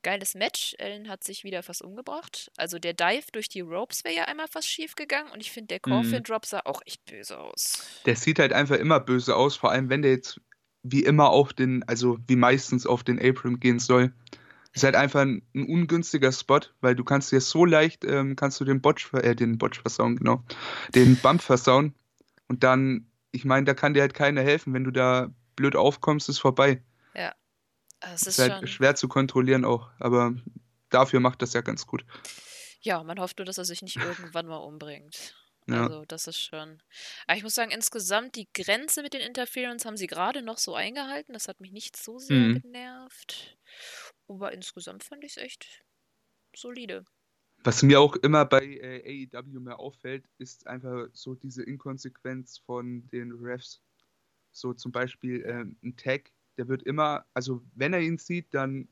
[0.04, 0.76] Geiles Match.
[0.78, 2.52] Ellen hat sich wieder fast umgebracht.
[2.56, 5.68] Also der Dive durch die Ropes wäre ja einmal fast schief gegangen und ich finde,
[5.68, 7.82] der Coffin Drop sah auch echt böse aus.
[8.06, 10.40] Der sieht halt einfach immer böse aus, vor allem wenn der jetzt
[10.84, 14.12] wie immer auf den, also wie meistens auf den Apron gehen soll.
[14.74, 18.60] Ist halt einfach ein, ein ungünstiger Spot, weil du kannst dir so leicht, ähm, kannst
[18.60, 20.42] du den Botch, äh, den Botch versauen, genau,
[20.94, 21.94] den Bump versauen
[22.48, 26.28] und dann, ich meine, da kann dir halt keiner helfen, wenn du da blöd aufkommst,
[26.28, 26.82] ist vorbei.
[27.14, 27.32] Ja.
[28.12, 28.66] Es ist, Ist halt schon.
[28.68, 30.34] schwer zu kontrollieren auch, aber
[30.90, 32.04] dafür macht das ja ganz gut.
[32.80, 35.34] Ja, man hofft nur, dass er sich nicht irgendwann mal umbringt.
[35.66, 35.84] Ja.
[35.84, 36.82] Also, das ist schon.
[37.26, 40.74] Aber ich muss sagen, insgesamt die Grenze mit den Interference haben sie gerade noch so
[40.74, 41.32] eingehalten.
[41.32, 42.60] Das hat mich nicht so sehr Mhm.
[42.60, 43.56] genervt.
[44.28, 45.82] Aber insgesamt fand ich es echt
[46.54, 47.04] solide.
[47.66, 53.08] Was mir auch immer bei äh, AEW mehr auffällt, ist einfach so diese Inkonsequenz von
[53.08, 53.80] den Refs.
[54.52, 58.88] So zum Beispiel ähm, ein Tag, der wird immer, also wenn er ihn sieht, dann,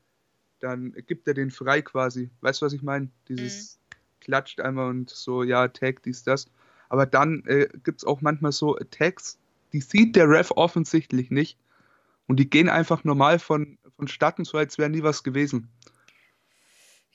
[0.59, 2.29] dann gibt er den frei quasi.
[2.41, 3.09] Weißt du, was ich meine?
[3.27, 3.79] Dieses
[4.19, 6.47] klatscht einmal und so, ja, Tag, dies, das.
[6.89, 9.37] Aber dann äh, gibt es auch manchmal so Tags,
[9.73, 11.57] die sieht der Ref offensichtlich nicht.
[12.27, 15.67] Und die gehen einfach normal von, vonstatten, so als wäre nie was gewesen.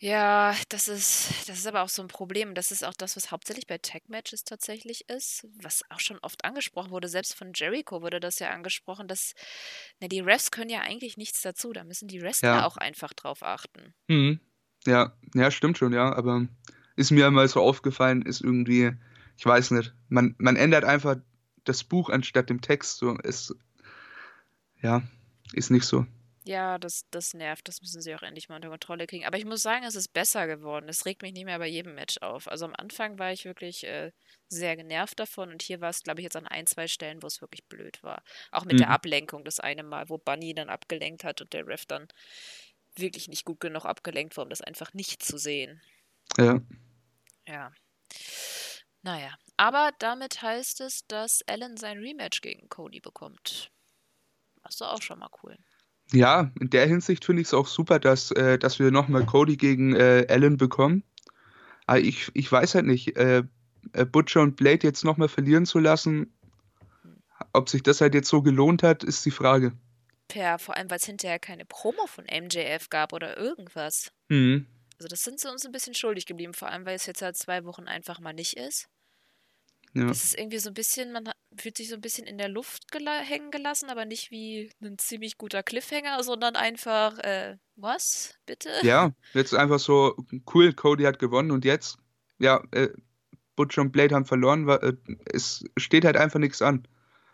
[0.01, 2.55] Ja, das ist, das ist aber auch so ein Problem.
[2.55, 6.91] Das ist auch das, was hauptsächlich bei Tag-Matches tatsächlich ist, was auch schon oft angesprochen
[6.93, 7.09] wurde.
[7.09, 9.35] Selbst von Jericho wurde das ja angesprochen, dass
[10.01, 11.73] na, die Refs können ja eigentlich nichts dazu.
[11.73, 12.67] Da müssen die Wrestler Ja.
[12.67, 13.93] auch einfach drauf achten.
[14.07, 14.39] Mhm.
[14.87, 16.47] Ja, ja, stimmt schon, ja, aber
[16.95, 18.93] ist mir mal so aufgefallen, ist irgendwie,
[19.37, 21.17] ich weiß nicht, man, man ändert einfach
[21.65, 23.55] das Buch anstatt dem Text, so, ist,
[24.81, 25.03] ja,
[25.53, 26.07] ist nicht so.
[26.49, 27.69] Ja, das, das nervt.
[27.69, 29.27] Das müssen sie auch endlich mal unter Kontrolle kriegen.
[29.27, 30.89] Aber ich muss sagen, es ist besser geworden.
[30.89, 32.49] Es regt mich nicht mehr bei jedem Match auf.
[32.49, 34.13] Also am Anfang war ich wirklich äh,
[34.49, 37.27] sehr genervt davon und hier war es, glaube ich, jetzt an ein, zwei Stellen, wo
[37.27, 38.23] es wirklich blöd war.
[38.51, 38.93] Auch mit der Mhm.
[38.93, 42.09] Ablenkung das eine Mal, wo Bunny dann abgelenkt hat und der Ref dann
[42.97, 45.83] wirklich nicht gut genug abgelenkt war, um das einfach nicht zu sehen.
[46.39, 46.61] Ja,
[47.47, 47.73] Ja.
[49.03, 53.73] Naja, aber damit heißt es, dass Alan sein Rematch gegen Cody bekommt.
[54.63, 55.59] Das ist doch auch schon mal cool.
[56.13, 59.57] Ja, in der Hinsicht finde ich es auch super, dass, äh, dass wir nochmal Cody
[59.57, 61.03] gegen äh, Allen bekommen.
[61.87, 63.45] Aber ich, ich weiß halt nicht, äh,
[63.93, 66.33] äh, Butcher und Blade jetzt nochmal verlieren zu lassen,
[67.53, 69.73] ob sich das halt jetzt so gelohnt hat, ist die Frage.
[70.33, 74.13] Ja, vor allem, weil es hinterher keine Promo von MJF gab oder irgendwas.
[74.29, 74.67] Mhm.
[74.99, 77.37] Also das sind sie uns ein bisschen schuldig geblieben, vor allem, weil es jetzt seit
[77.37, 78.89] zwei Wochen einfach mal nicht ist.
[80.01, 80.07] Ja.
[80.07, 82.91] Das ist irgendwie so ein bisschen, man fühlt sich so ein bisschen in der Luft
[82.93, 88.35] gela hängen gelassen, aber nicht wie ein ziemlich guter Cliffhanger, sondern einfach, äh, was?
[88.47, 88.71] Bitte?
[88.83, 90.17] Ja, jetzt einfach so,
[90.55, 91.99] cool, Cody hat gewonnen und jetzt,
[92.39, 92.89] ja, äh,
[93.57, 94.95] Butcher und Blade haben verloren, wa- äh,
[95.33, 96.87] es steht halt einfach nichts an.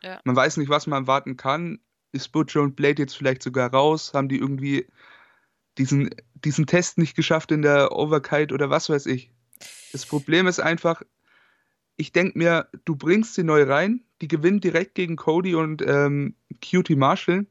[0.03, 0.20] Ja.
[0.24, 1.81] Man weiß nicht, was man erwarten kann.
[2.12, 4.12] Ist Butcher und Blade jetzt vielleicht sogar raus?
[4.14, 4.87] Haben die irgendwie
[5.79, 9.31] diesen, diesen Test nicht geschafft in der Overkite oder was weiß ich?
[9.92, 11.03] Das Problem ist einfach,
[11.96, 16.35] ich denke mir, du bringst sie neu rein, die gewinnen direkt gegen Cody und ähm,
[16.62, 17.46] Cutie Marshall,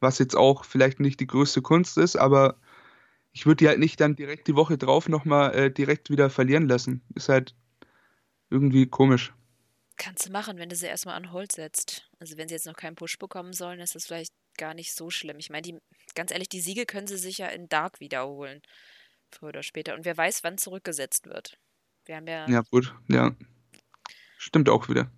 [0.00, 2.56] was jetzt auch vielleicht nicht die größte Kunst ist, aber
[3.32, 6.68] ich würde die halt nicht dann direkt die Woche drauf nochmal äh, direkt wieder verlieren
[6.68, 7.02] lassen.
[7.14, 7.54] Ist halt
[8.48, 9.32] irgendwie komisch.
[9.96, 12.10] Kannst du machen, wenn du sie erstmal an Hold setzt.
[12.18, 15.10] Also wenn sie jetzt noch keinen Push bekommen sollen, ist das vielleicht gar nicht so
[15.10, 15.38] schlimm.
[15.38, 15.78] Ich meine, die,
[16.14, 18.62] ganz ehrlich, die Siege können sie sich ja in Dark wiederholen.
[19.30, 19.94] Früher oder später.
[19.94, 21.58] Und wer weiß, wann zurückgesetzt wird.
[22.06, 23.36] Wir haben ja, Ja, gut, ja.
[24.40, 25.12] Stimmt auch wieder.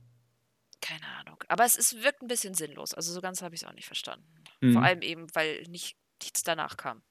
[0.80, 1.44] keine Ahnung.
[1.46, 2.92] Aber es ist, wirkt ein bisschen sinnlos.
[2.92, 4.26] Also so ganz habe ich es auch nicht verstanden.
[4.60, 4.72] Mhm.
[4.72, 7.04] Vor allem eben, weil nicht, nichts danach kam.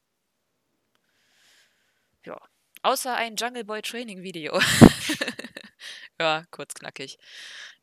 [2.26, 2.38] Ja.
[2.82, 4.60] Außer ein Jungle Boy Training Video.
[6.19, 7.17] ja, kurz knackig.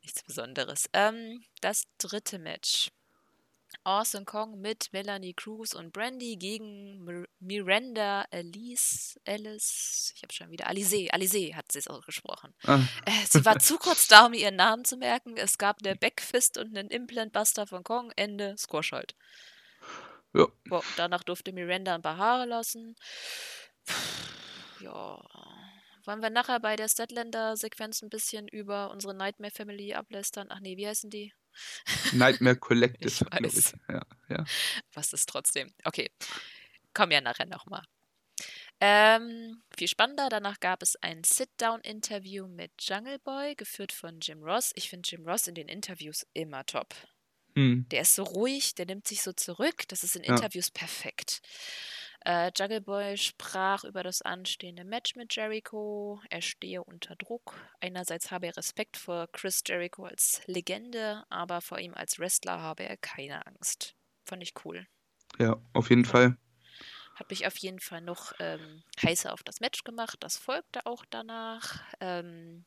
[0.03, 0.91] Nichts Besonderes.
[0.93, 2.91] Ähm, das dritte Match.
[3.89, 10.51] Awesome Kong mit Melanie Cruz und Brandy gegen Mir Miranda Alice, Alice, ich habe schon
[10.51, 12.53] wieder, Alize, Alize hat sie es ausgesprochen.
[12.65, 15.39] Ah, Äh, sie war zu kurz da, um ihren Namen zu merken.
[15.39, 18.13] Es gab eine Backfist und einen Implant-Buster von Kong.
[18.15, 19.15] Ende, Squash halt.
[20.35, 20.47] ja.
[20.69, 22.95] Boah, danach durfte Miranda ein paar Haare lassen.
[24.81, 25.19] Ja.
[26.05, 30.49] Wollen wir nachher bei der Statlander-Sequenz ein bisschen über unsere Nightmare Family ablästern?
[30.51, 31.33] Ach nee, wie heißen die?
[32.13, 33.73] Nightmare Collective, glaube ich.
[33.89, 34.45] Ja, ja.
[34.95, 35.73] Was ist trotzdem?
[35.85, 36.11] Okay,
[36.95, 37.83] kommen ja nachher nochmal.
[38.81, 44.71] Ähm, viel spannender, danach gab es ein Sit-Down-Interview mit Jungle Boy, geführt von Jim Ross.
[44.77, 46.95] Ich finde Jim Ross in den Interviews immer top.
[47.57, 47.87] Hm.
[47.91, 49.83] Der ist so ruhig, der nimmt sich so zurück.
[49.89, 50.35] Das ist in Ja.
[50.35, 51.41] Interviews perfekt.
[52.25, 56.21] Äh, Jungle Boy sprach über das anstehende Match mit Jericho.
[56.31, 57.55] Er stehe unter Druck.
[57.81, 62.85] Einerseits habe er Respekt vor Chris Jericho als Legende, aber vor ihm als Wrestler habe
[62.85, 63.95] er keine Angst.
[64.25, 64.87] Fand ich cool.
[65.39, 66.37] Ja, auf jeden Fall.
[67.15, 70.19] Hat mich auf jeden Fall noch ähm, heißer auf das Match gemacht.
[70.21, 71.83] Das folgte auch danach.
[72.01, 72.65] Ähm,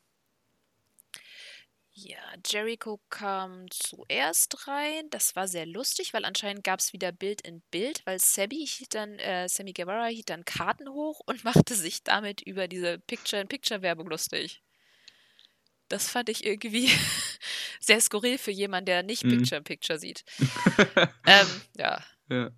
[1.94, 5.10] ja, Jericho kam zuerst rein.
[5.10, 8.96] Das war sehr lustig, weil anscheinend gab es wieder Bild in Bild, weil Sammy hielt
[8.96, 14.08] dann, äh, Sammy Guevara hielt dann Karten hoch und machte sich damit über diese Picture-in-Picture-Werbung
[14.08, 14.62] lustig.
[15.90, 16.90] Das fand ich irgendwie
[17.82, 19.30] sehr skurril für jemanden, der nicht Mhm.
[19.32, 20.24] Picture-in-Picture sieht.
[21.28, 22.52] ähm, ja, Ja.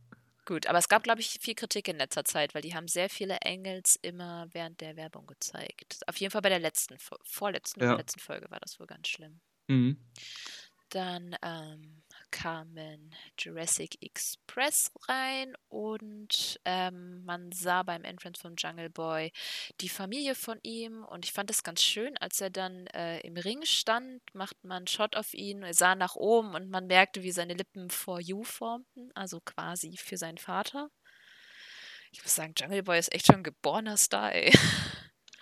[0.45, 0.67] Gut.
[0.67, 3.39] Aber es gab, glaube ich, viel Kritik in letzter Zeit, weil die haben sehr viele
[3.45, 5.99] Angles immer während der Werbung gezeigt.
[6.07, 7.95] Auf jeden Fall bei der letzten, vorletzten Ja.
[7.95, 9.41] letzten Folge war das wohl ganz schlimm.
[9.69, 9.97] Mhm.
[10.89, 12.02] Dann ähm,
[12.33, 19.31] kamen Jurassic Express rein und ähm, man sah beim Entrance von Jungle Boy
[19.79, 23.37] die Familie von ihm und ich fand es ganz schön, als er dann äh, im
[23.37, 27.21] Ring stand, macht man einen Shot auf ihn, er sah nach oben und man merkte,
[27.21, 30.89] wie seine Lippen For You formten, also quasi für seinen Vater.
[32.11, 34.51] Ich muss sagen, Jungle Boy ist echt schon ein geborener Star, ey.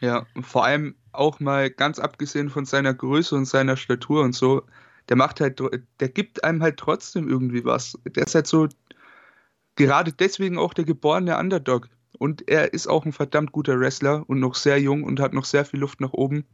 [0.02, 4.66] Ja, vor allem auch mal ganz abgesehen von seiner Größe und seiner Statur und so,
[5.12, 5.62] der macht halt,
[6.00, 8.00] der gibt einem halt trotzdem irgendwie was.
[8.06, 8.70] Der ist halt so
[9.76, 11.90] gerade deswegen auch der geborene Underdog.
[12.18, 15.44] Und er ist auch ein verdammt guter Wrestler und noch sehr jung und hat noch
[15.44, 16.46] sehr viel Luft nach oben.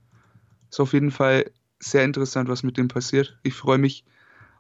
[0.72, 3.38] Ist auf jeden Fall sehr interessant, was mit dem passiert.
[3.44, 4.04] Ich freue mich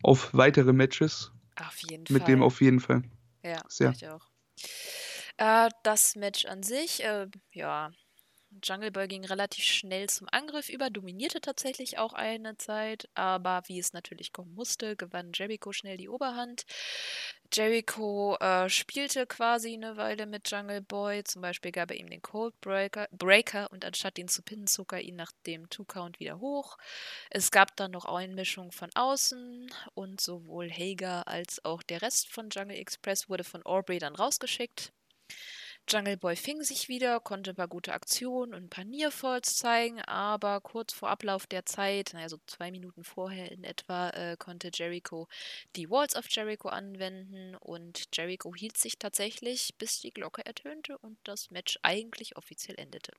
[0.03, 2.35] auf weitere Matches Auf jeden mit Fall.
[2.35, 3.01] dem auf jeden Fall.
[3.43, 3.93] Ja, Sehr.
[3.95, 4.27] ich auch.
[5.37, 7.89] Äh, das Match an sich, äh, ja,
[8.63, 13.79] Jungle Boy ging relativ schnell zum Angriff über, dominierte tatsächlich auch eine Zeit, aber wie
[13.79, 16.65] es natürlich kommen musste, gewann Jericho schnell die Oberhand.
[17.53, 22.21] Jericho äh, spielte quasi eine Weile mit Jungle Boy, zum Beispiel gab er ihm den
[22.21, 26.39] Cold Breaker, Breaker und anstatt ihn zu pinnen, zog er ihn nach dem Two-Count wieder
[26.39, 26.77] hoch.
[27.29, 32.49] Es gab dann noch Einmischung von außen und sowohl Hager als auch der Rest von
[32.49, 34.91] Jungle Express wurde von Aubrey dann rausgeschickt.
[35.89, 40.01] Jungle Boy fing sich wieder, konnte ein paar gute Aktionen und ein paar Nearfalls zeigen,
[40.01, 44.69] aber kurz vor Ablauf der Zeit, naja, so zwei Minuten vorher in etwa, äh, konnte
[44.73, 45.27] Jericho
[45.77, 51.17] die Walls of Jericho anwenden und Jericho hielt sich tatsächlich, bis die Glocke ertönte und
[51.23, 53.13] das Match eigentlich offiziell endete.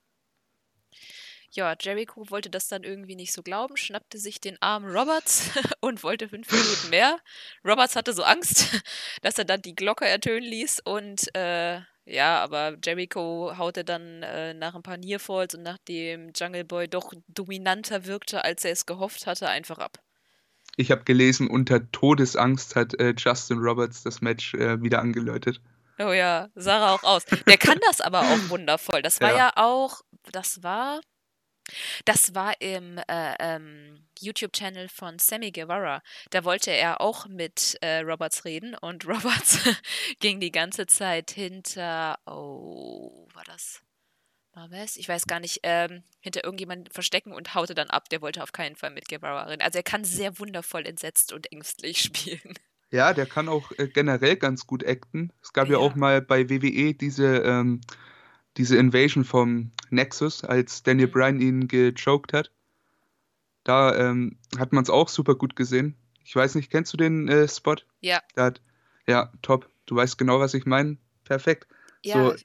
[1.50, 5.50] Ja, Jericho wollte das dann irgendwie nicht so glauben, schnappte sich den armen Roberts
[5.80, 7.18] und wollte fünf Minuten mehr.
[7.64, 8.66] Roberts hatte so Angst,
[9.22, 14.54] dass er dann die Glocke ertönen ließ und äh, ja, aber Jericho haute dann äh,
[14.54, 19.26] nach ein paar Nearfalls und nachdem Jungle Boy doch dominanter wirkte, als er es gehofft
[19.26, 19.98] hatte, einfach ab.
[20.76, 25.60] Ich habe gelesen, unter Todesangst hat äh, Justin Roberts das Match äh, wieder angeläutet.
[25.98, 27.24] Oh ja, sah er auch aus.
[27.24, 29.02] Der kann das aber auch wundervoll.
[29.02, 29.36] Das war Ja.
[29.36, 31.00] ja auch, das war,
[32.04, 36.02] das war im äh, ähm, YouTube-Channel von Sammy Guevara.
[36.30, 39.58] Da wollte er auch mit äh, Roberts reden und Roberts
[40.20, 43.80] ging die ganze Zeit hinter, oh, war das?
[44.96, 48.08] Ich weiß gar nicht, ähm, hinter irgendjemanden verstecken und haute dann ab.
[48.08, 49.62] Der wollte auf keinen Fall mit Guevara reden.
[49.62, 52.54] Also er kann sehr wundervoll entsetzt und ängstlich spielen.
[52.90, 55.32] Ja, der kann auch äh, generell ganz gut acten.
[55.42, 55.78] Es gab ja, Ja.
[55.78, 57.80] auch mal bei WWE diese, ähm,
[58.58, 61.12] diese Invasion vom Nexus, als Daniel Mhm.
[61.12, 62.52] Bryan ihn gechoked hat.
[63.64, 65.94] Da ähm, hat man es auch super gut gesehen.
[66.24, 67.76] Ich weiß nicht, kennst du den äh, Spot?
[68.00, 68.20] Ja.
[68.34, 68.60] Da hat,
[69.06, 69.68] ja, top.
[69.86, 70.98] Du weißt genau, was ich meine.
[71.24, 71.68] Perfekt.
[72.04, 72.36] Ja, So,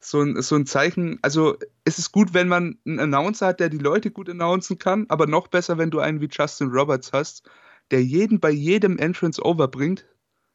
[0.00, 3.70] so ein, so ein Zeichen, also es ist gut, wenn man einen Announcer hat, der
[3.70, 7.48] die Leute gut announcen kann, aber noch besser, wenn du einen wie Justin Roberts hast,
[7.90, 10.06] der jeden bei jedem Entrance overbringt.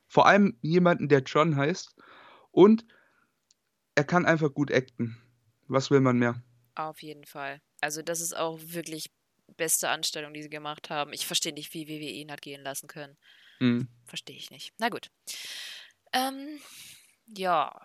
[0.08, 1.96] Vor allem jemanden, der John heißt.
[2.52, 2.86] Und
[4.00, 5.18] er kann einfach gut acten.
[5.68, 6.42] Was will man mehr?
[6.76, 7.60] Auf jeden Fall.
[7.82, 9.12] Also das ist auch wirklich
[9.58, 11.12] beste Anstellung, die sie gemacht haben.
[11.12, 13.18] Ich verstehe nicht, wie WWE ihn hat gehen lassen können.
[13.58, 13.90] Hm.
[14.06, 14.72] Verstehe ich nicht.
[14.78, 15.12] Na gut.
[16.14, 16.62] Ähm,
[17.28, 17.78] ja.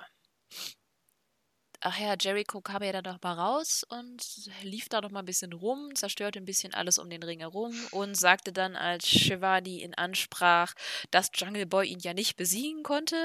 [1.87, 5.27] Ach ja, Jericho kam ja dann noch mal raus und lief da noch mal ein
[5.27, 9.83] bisschen rum, zerstörte ein bisschen alles um den Ring herum und sagte dann, als Shivani
[9.83, 10.73] ihn ansprach,
[11.11, 13.17] dass Jungle Boy ihn ja nicht besiegen konnte.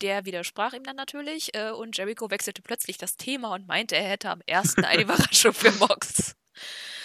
[0.00, 4.10] Der widersprach ihm dann natürlich äh, und Jericho wechselte plötzlich das Thema und meinte, er
[4.10, 6.36] hätte am ersten eine Überraschung für Mox.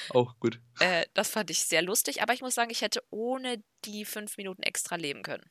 [0.09, 0.59] Auch gut.
[0.79, 4.37] Äh, das fand ich sehr lustig, aber ich muss sagen, ich hätte ohne die fünf
[4.37, 5.49] Minuten extra leben können.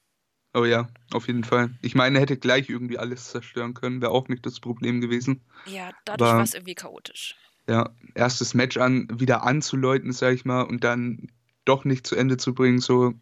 [0.54, 1.70] Oh ja, auf jeden Fall.
[1.82, 5.44] Ich meine, er hätte gleich irgendwie alles zerstören können, wäre auch nicht das Problem gewesen.
[5.64, 7.36] Ja, dadurch war es irgendwie chaotisch.
[7.68, 11.30] Ja, erstes Match an, wieder anzuläuten, sag ich mal, und dann
[11.64, 13.14] doch nicht zu Ende zu bringen, so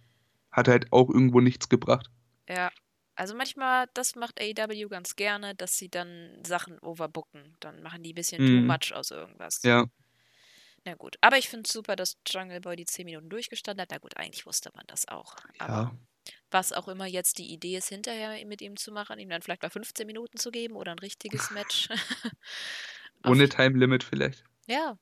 [0.51, 2.11] hat halt auch irgendwo nichts gebracht.
[2.49, 2.70] Ja.
[3.16, 7.57] Also manchmal, das macht AEW ganz gerne, dass sie dann Sachen overbooken.
[7.61, 8.66] Dann machen die ein bisschen too Mhm.
[8.66, 9.61] much aus irgendwas.
[9.64, 9.87] Ja,
[10.85, 11.16] Na gut.
[11.20, 13.91] Aber ich finde es super, dass Jungle Boy die 10 Minuten durchgestanden hat.
[13.91, 15.37] Na gut, eigentlich wusste man das auch.
[15.59, 15.99] Aber ja.
[16.51, 19.62] Was auch immer jetzt die Idee ist, hinterher mit ihm zu machen, ihm dann vielleicht
[19.62, 21.88] mal 15 Minuten zu geben oder ein richtiges Match.
[23.24, 24.44] Ohne Time Limit vielleicht.
[24.66, 24.96] Ja,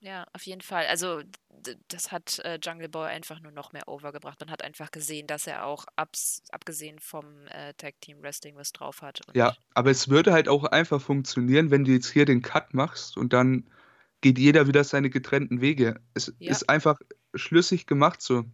[0.00, 0.86] ja, auf jeden Fall.
[0.86, 1.22] Also
[1.88, 4.38] das hat äh, Jungle Boy einfach nur noch mehr overgebracht.
[4.40, 8.72] Man hat einfach gesehen, dass er auch abs abgesehen vom äh, Tag Team Wrestling was
[8.72, 9.20] drauf hat.
[9.34, 13.16] ja, aber es würde halt auch einfach funktionieren, wenn du jetzt hier den Cut machst
[13.16, 13.68] und dann
[14.20, 16.00] geht jeder wieder seine getrennten Wege.
[16.14, 16.52] Es ja.
[16.52, 17.00] ist einfach
[17.34, 18.44] schlüssig gemacht so.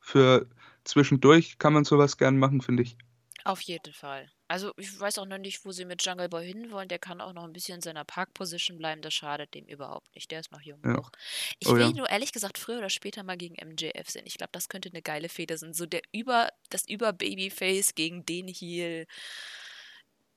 [0.00, 0.46] Für
[0.86, 2.96] zwischendurch kann man sowas gern machen, finde ich.
[3.44, 4.28] Auf jeden Fall.
[4.48, 6.88] Also ich weiß auch noch nicht, wo sie mit Jungle Boy hinwollen.
[6.88, 9.02] Der kann auch noch ein bisschen in seiner Park-Position bleiben.
[9.02, 10.30] Das schadet dem überhaupt nicht.
[10.32, 10.80] Der ist noch jung.
[10.84, 11.00] Ja.
[11.60, 11.90] Ich oh, will ja.
[11.90, 14.24] nur ehrlich gesagt früher oder später mal gegen MJF sehen.
[14.24, 15.74] Ich glaube, das könnte eine geile Feder sein.
[15.74, 19.06] So der über, das über Babyface gegen den Heel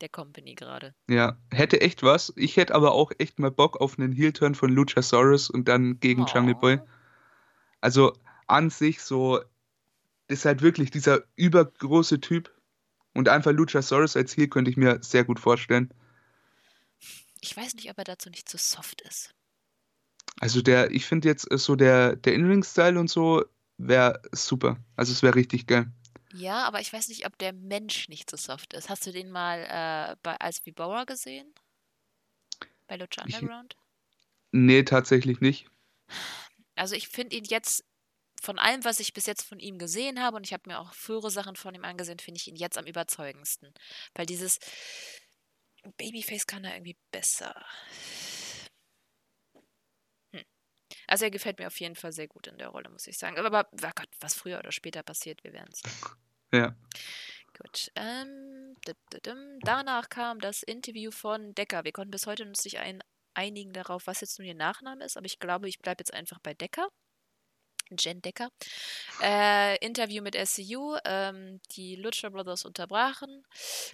[0.01, 0.93] der Company gerade.
[1.09, 2.31] Ja, hätte echt was.
[2.35, 6.23] Ich hätte aber auch echt mal Bock auf einen Heel-Turn von Luchasaurus und dann gegen
[6.23, 6.27] oh.
[6.27, 6.79] Jungle Boy.
[7.81, 8.13] Also
[8.47, 9.41] an sich so,
[10.30, 12.51] ist halt wirklich dieser übergroße Typ,
[13.13, 15.93] und einfach Luchasaurus als Ziel könnte ich mir sehr gut vorstellen.
[17.41, 19.34] Ich weiß nicht, ob er dazu nicht zu soft ist.
[20.39, 23.43] Also der, ich finde jetzt so der, der In-Ring-Style und so
[23.77, 24.77] wäre super.
[24.95, 25.91] Also es wäre richtig geil.
[26.34, 28.89] Ja, aber ich weiß nicht, ob der Mensch nicht zu soft ist.
[28.89, 31.51] Hast du den mal äh, bei Ice V Bauer gesehen?
[32.88, 33.75] Bei Lucha Underground?
[33.75, 35.67] Ich, nee, tatsächlich nicht.
[36.75, 37.84] Also ich finde ihn jetzt
[38.41, 40.93] von allem, was ich bis jetzt von ihm gesehen habe, und ich habe mir auch
[40.93, 43.73] frühere Sachen von ihm angesehen, finde ich ihn jetzt am überzeugendsten.
[44.13, 44.59] Weil dieses
[45.97, 47.65] Babyface kann er irgendwie besser.
[50.33, 50.43] Hm.
[51.07, 53.37] Also er gefällt mir auf jeden Fall sehr gut in der Rolle, muss ich sagen.
[53.37, 55.81] Aber, oh Gott, was früher oder später passiert, wir werden es.
[56.51, 56.75] Ja.
[57.55, 57.91] Gut.
[57.93, 58.75] Ähm,
[59.61, 61.83] danach kam das Interview von Decker.
[61.83, 63.03] Wir konnten bis heute uns nicht ein,
[63.35, 66.39] einigen darauf, was jetzt nun ihr Nachname ist, aber ich glaube, ich bleibe jetzt einfach
[66.39, 66.89] bei Decker.
[67.97, 68.49] Jen Decker.
[69.21, 70.97] Äh, Interview mit SCU.
[71.05, 73.43] Ähm, die Lucha Brothers unterbrachen.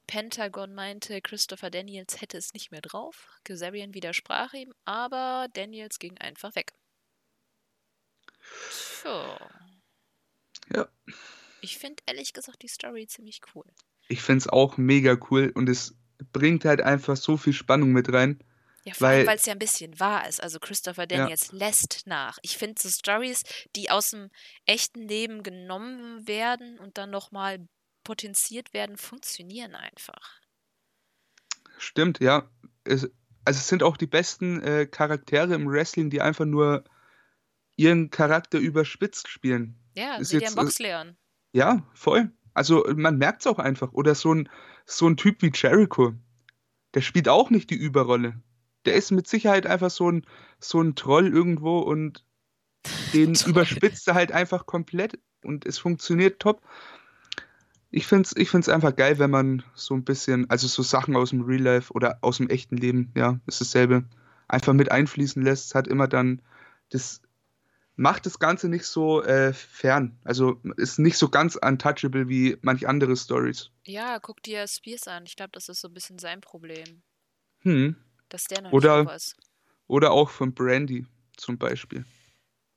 [0.07, 3.27] Pentagon meinte, Christopher Daniels hätte es nicht mehr drauf.
[3.43, 6.73] Kazarian widersprach ihm, aber Daniels ging einfach weg.
[9.03, 9.37] So.
[10.73, 10.87] Ja.
[11.61, 13.65] Ich finde ehrlich gesagt die Story ziemlich cool.
[14.07, 15.95] Ich finde es auch mega cool und es
[16.31, 18.39] bringt halt einfach so viel Spannung mit rein.
[18.85, 20.41] Ja, vor allem, weil es ja ein bisschen wahr ist.
[20.41, 21.57] Also Christopher Daniels ja.
[21.57, 22.37] lässt nach.
[22.43, 23.43] Ich finde so Stories,
[23.75, 24.29] die aus dem
[24.67, 27.67] echten Leben genommen werden und dann nochmal
[28.03, 30.39] potenziert werden, funktionieren einfach.
[31.79, 32.47] Stimmt, ja.
[32.83, 33.09] Es,
[33.43, 36.83] also es sind auch die besten äh, Charaktere im Wrestling, die einfach nur
[37.77, 39.79] ihren Charakter überspitzt spielen.
[39.95, 41.17] Ja, ist jetzt, Boxleon.
[41.53, 42.31] Ja, voll.
[42.53, 43.93] Also man merkt es auch einfach.
[43.93, 44.47] Oder so ein,
[44.85, 46.13] so ein Typ wie Jericho.
[46.93, 48.43] Der spielt auch nicht die Überrolle
[48.85, 50.25] der ist mit Sicherheit einfach so ein,
[50.59, 52.23] so ein Troll irgendwo und
[53.13, 56.61] den überspitzt er halt einfach komplett und es funktioniert top.
[57.91, 61.15] Ich finde es ich find's einfach geil, wenn man so ein bisschen, also so Sachen
[61.15, 64.03] aus dem Real Life oder aus dem echten Leben, ja, ist dasselbe,
[64.47, 66.41] einfach mit einfließen lässt, hat immer dann
[66.89, 67.21] das
[67.95, 70.19] macht das Ganze nicht so äh, fern.
[70.23, 73.71] Also ist nicht so ganz untouchable wie manch andere Stories.
[73.85, 75.25] Ja, guck dir Spears an.
[75.25, 77.03] Ich glaube, das ist so ein bisschen sein Problem.
[77.59, 77.95] Hm.
[78.29, 79.35] Dass der noch oder, nicht ist.
[79.87, 81.05] Oder auch von Brandy
[81.37, 82.05] zum Beispiel.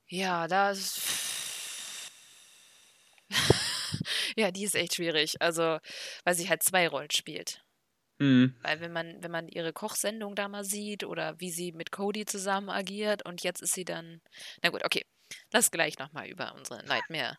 [0.09, 2.11] Ja, da ist.
[4.37, 5.41] ja, die ist echt schwierig.
[5.41, 5.79] Also,
[6.25, 7.63] weil sie halt zwei Rollen spielt.
[8.19, 8.57] Mhm.
[8.63, 12.25] Weil wenn man, wenn man ihre Kochsendung da mal sieht oder wie sie mit Cody
[12.25, 14.21] zusammen agiert und jetzt ist sie dann.
[14.63, 15.05] Na gut, okay.
[15.53, 17.37] Lass gleich nochmal über unsere Nightmare,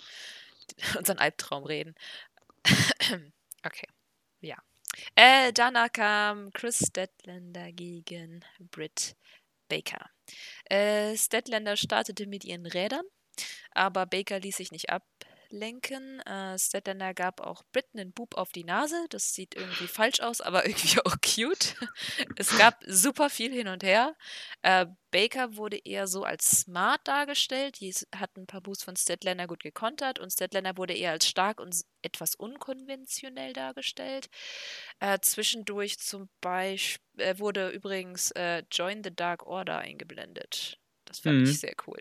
[0.98, 1.96] unseren Albtraum reden.
[3.66, 3.88] okay.
[4.42, 4.58] Ja.
[5.16, 9.16] Äh, danach kam Chris Statlander gegen Britt
[9.68, 10.10] Baker.
[10.66, 13.06] Äh, Statlander startete mit ihren Rädern,
[13.72, 15.04] aber Baker ließ sich nicht ab
[15.52, 16.20] lenken.
[16.22, 19.06] Äh, Statlander gab auch Britt einen Bub auf die Nase.
[19.10, 21.76] Das sieht irgendwie falsch aus, aber irgendwie auch cute.
[22.36, 24.16] es gab super viel hin und her.
[24.62, 27.80] Äh, Baker wurde eher so als smart dargestellt.
[27.80, 31.60] Die hat ein paar Boosts von Statlander gut gekontert und Statlander wurde eher als stark
[31.60, 34.30] und etwas unkonventionell dargestellt.
[35.00, 40.78] Äh, zwischendurch zum Beispiel äh, wurde übrigens äh, Join the Dark Order eingeblendet.
[41.06, 41.44] Das fand mhm.
[41.46, 42.00] ich sehr cool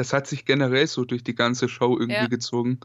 [0.00, 2.26] das hat sich generell so durch die ganze Show irgendwie ja.
[2.26, 2.80] gezogen.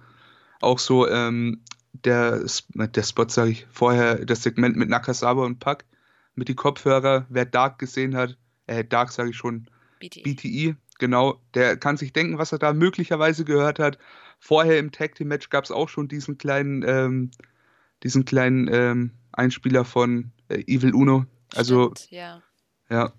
[0.59, 1.61] Auch so ähm,
[1.93, 2.43] der,
[2.74, 5.86] der Spot, sage ich vorher, das Segment mit Nakasawa und Pack,
[6.36, 8.38] mit die Kopfhörer, wer Dark gesehen hat,
[8.68, 9.70] äh, Dark sage ich schon,
[10.01, 10.22] BTI.
[10.24, 13.97] BTI, genau, der kann sich denken, was er da möglicherweise gehört hat.
[14.38, 17.32] Vorher im Tag Team Match gab es auch schon diesen kleinen, ähm,
[18.03, 21.28] diesen kleinen ähm, Einspieler von äh, Evil Uno.
[21.55, 22.43] Also, Stimmt, ja.
[22.89, 23.13] ja,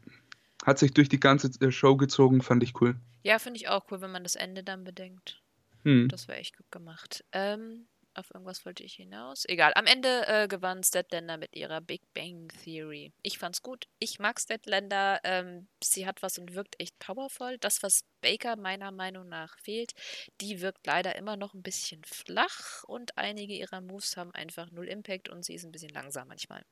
[0.66, 2.96] hat sich durch die ganze äh, Show gezogen, fand ich cool.
[3.26, 5.42] Ja, finde ich auch cool, wenn man das Ende dann bedenkt.
[5.82, 6.06] Hm.
[6.08, 7.24] Das wäre echt gut gemacht.
[7.32, 9.44] Ähm, Auf irgendwas wollte ich hinaus.
[9.48, 9.72] Egal.
[9.74, 13.12] Am Ende äh, gewann Statlander mit ihrer Big Bang Theory.
[13.22, 13.88] Ich fand's gut.
[13.98, 15.18] Ich mag Statlander.
[15.24, 17.58] Ähm, sie hat was und wirkt echt powerful.
[17.58, 19.94] Das, was Baker meiner Meinung nach fehlt,
[20.40, 24.86] die wirkt leider immer noch ein bisschen flach und einige ihrer Moves haben einfach null
[24.86, 26.62] Impact und sie ist ein bisschen langsam manchmal.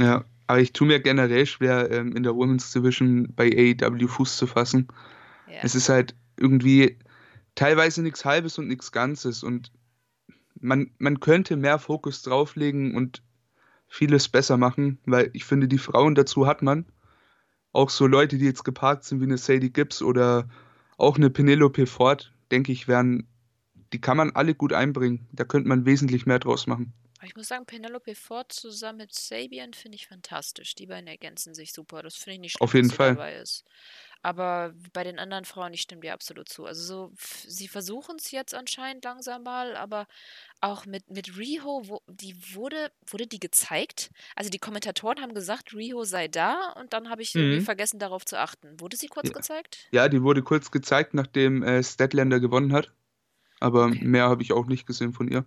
[0.00, 4.36] Ja, aber ich tue mir generell schwer, ähm, in der Women's Division bei AEW Fuß
[4.36, 4.88] zu fassen.
[5.48, 5.60] Ja.
[5.62, 6.98] Es ist halt irgendwie
[7.54, 9.70] teilweise nichts Halbes und nichts Ganzes und
[10.60, 13.22] man, man könnte mehr Fokus drauflegen und
[13.88, 16.86] vieles besser machen, weil ich finde, die Frauen dazu hat man.
[17.72, 20.48] Auch so Leute, die jetzt geparkt sind wie eine Sadie Gibbs oder
[20.96, 23.28] auch eine Penelope Ford, denke ich, werden,
[23.92, 25.26] die kann man alle gut einbringen.
[25.32, 26.92] Da könnte man wesentlich mehr draus machen.
[27.24, 30.74] Ich muss sagen, Penelope Ford zusammen mit Sabian finde ich fantastisch.
[30.74, 32.02] Die beiden ergänzen sich super.
[32.02, 33.42] Das finde ich nicht schlimm, Auf jeden Fall.
[34.24, 36.64] Aber bei den anderen Frauen, ich stimme dir absolut zu.
[36.64, 37.12] Also so,
[37.46, 40.06] sie versuchen es jetzt anscheinend langsam mal, aber
[40.62, 44.10] auch mit, mit Riho, wo, die wurde, wurde die gezeigt?
[44.34, 47.64] Also die Kommentatoren haben gesagt, Riho sei da und dann habe ich irgendwie mhm.
[47.64, 48.80] vergessen, darauf zu achten.
[48.80, 49.34] Wurde sie kurz Ja.
[49.34, 49.88] gezeigt?
[49.92, 52.94] Ja, die wurde kurz gezeigt, nachdem äh, Statlander gewonnen hat.
[53.60, 54.04] Aber Okay.
[54.04, 55.44] mehr habe ich auch nicht gesehen von ihr.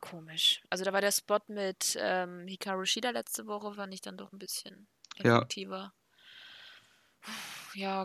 [0.00, 0.62] Komisch.
[0.70, 4.32] Also da war der Spot mit ähm, Hikaru Shida letzte Woche, fand ich dann doch
[4.32, 4.86] ein bisschen
[5.16, 5.76] effektiver.
[5.76, 5.92] Ja,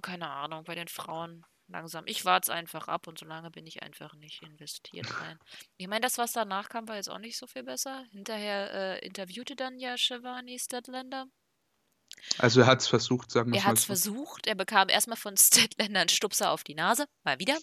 [0.02, 2.06] keine Ahnung, bei den Frauen langsam.
[2.08, 5.38] Ich warte es einfach ab und solange bin ich einfach nicht investiert rein.
[5.78, 8.06] Ich meine, das, was danach kam, war jetzt auch nicht so viel besser.
[8.12, 11.28] Hinterher äh, interviewte dann ja Shivani Statlander
[12.38, 14.48] also er hat es versucht, sagen wir Er hat es versucht.
[14.48, 17.58] Er bekam erstmal von Statlander einen Stupser auf die Nase, mal wieder.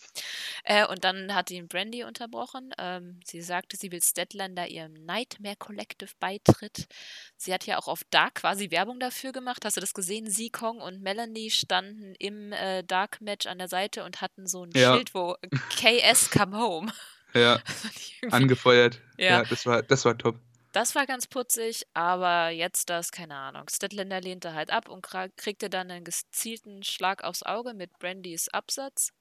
[0.64, 2.70] Äh, und dann hat ihn Brandy unterbrochen.
[2.78, 6.86] Ähm, sie sagte, sie will Statlander ihrem Nightmare Collective beitritt.
[7.36, 9.64] Sie hat ja auch auf Dark quasi Werbung dafür gemacht.
[9.64, 10.30] Hast du das gesehen?
[10.30, 14.64] Sie, Kong und Melanie standen im äh, Dark Match an der Seite und hatten so
[14.64, 14.94] ein ja.
[14.94, 15.36] Schild, wo
[15.70, 16.92] KS come home.
[17.34, 17.60] Ja,
[18.30, 19.00] angefeuert.
[19.18, 19.26] Ja.
[19.26, 20.40] ja, das, war, das war top.
[20.76, 23.64] Das war ganz putzig, aber jetzt das, keine Ahnung.
[23.70, 25.00] Stedländer lehnte halt ab und
[25.38, 29.14] kriegte dann einen gezielten Schlag aufs Auge mit Brandys Absatz.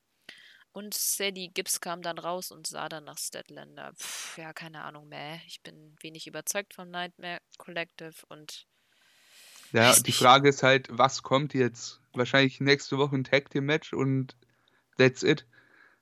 [0.74, 3.94] Und Sadie Gibbs kam dann raus und sah dann nach Stedländer.
[3.94, 5.40] Pff, ja, keine Ahnung mehr.
[5.48, 8.68] Ich bin wenig überzeugt vom Nightmare Collective und.
[9.72, 12.02] Ja, die Frage ist halt, was kommt jetzt?
[12.12, 14.36] Wahrscheinlich nächste Woche ein Tag Team Match und
[14.98, 15.48] that's it.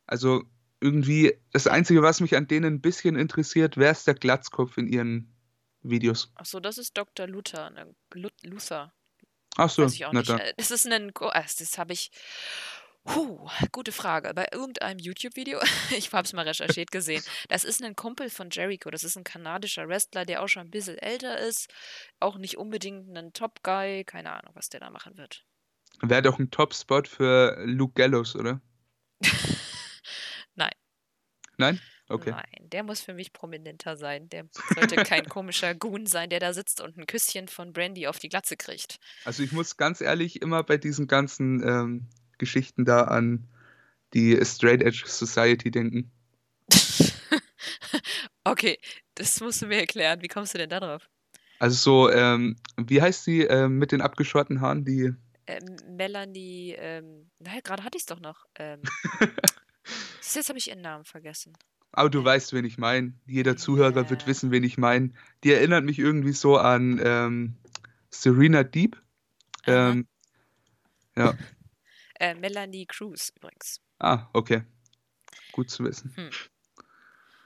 [0.07, 0.45] Also
[0.81, 4.87] irgendwie, das Einzige, was mich an denen ein bisschen interessiert, wer ist der Glatzkopf in
[4.87, 5.32] ihren
[5.83, 6.31] Videos.
[6.35, 7.27] Achso, das ist Dr.
[7.27, 7.69] Luther.
[7.69, 7.95] Ne?
[8.43, 8.93] Luther.
[9.55, 11.11] Achso, das ist ein.
[11.19, 12.11] Ah, das habe ich.
[13.05, 14.33] Puh, gute Frage.
[14.33, 15.59] Bei irgendeinem YouTube-Video,
[15.97, 18.89] ich habe es mal recherchiert gesehen, das ist ein Kumpel von Jericho.
[18.89, 21.69] Das ist ein kanadischer Wrestler, der auch schon ein bisschen älter ist.
[22.19, 24.05] Auch nicht unbedingt ein Top-Guy.
[24.05, 25.45] Keine Ahnung, was der da machen wird.
[26.01, 28.61] Wäre doch ein Top-Spot für Luke Gallows, oder?
[30.55, 30.73] Nein.
[31.57, 31.81] Nein?
[32.09, 32.31] Okay.
[32.31, 34.29] Nein, der muss für mich prominenter sein.
[34.29, 34.45] Der
[34.75, 38.29] sollte kein komischer Goon sein, der da sitzt und ein Küsschen von Brandy auf die
[38.29, 38.99] Glatze kriegt.
[39.25, 43.47] Also ich muss ganz ehrlich immer bei diesen ganzen ähm, Geschichten da an
[44.13, 46.11] die Straight Edge Society denken.
[48.43, 48.77] okay,
[49.15, 50.21] das musst du mir erklären.
[50.21, 51.09] Wie kommst du denn da drauf?
[51.59, 55.13] Also so, ähm, wie heißt sie äh, mit den abgeschorten Haaren, die...
[55.47, 58.45] Ähm, Melanie, ähm, naja, gerade hatte ich es doch noch.
[58.55, 58.81] Ähm,
[60.21, 61.53] jetzt habe ich ihren Namen vergessen.
[61.93, 63.13] Aber du weißt, wen ich meine.
[63.25, 65.11] Jeder Zuhörer wird wissen, wen ich meine.
[65.43, 67.55] Die erinnert mich irgendwie so an ähm,
[68.09, 69.01] Serena Deep.
[69.65, 70.07] Ähm,
[71.15, 71.33] ja.
[72.19, 73.81] Äh, Melanie Cruz übrigens.
[73.99, 74.63] Ah, okay.
[75.51, 76.13] Gut zu wissen.
[76.15, 76.29] Hm.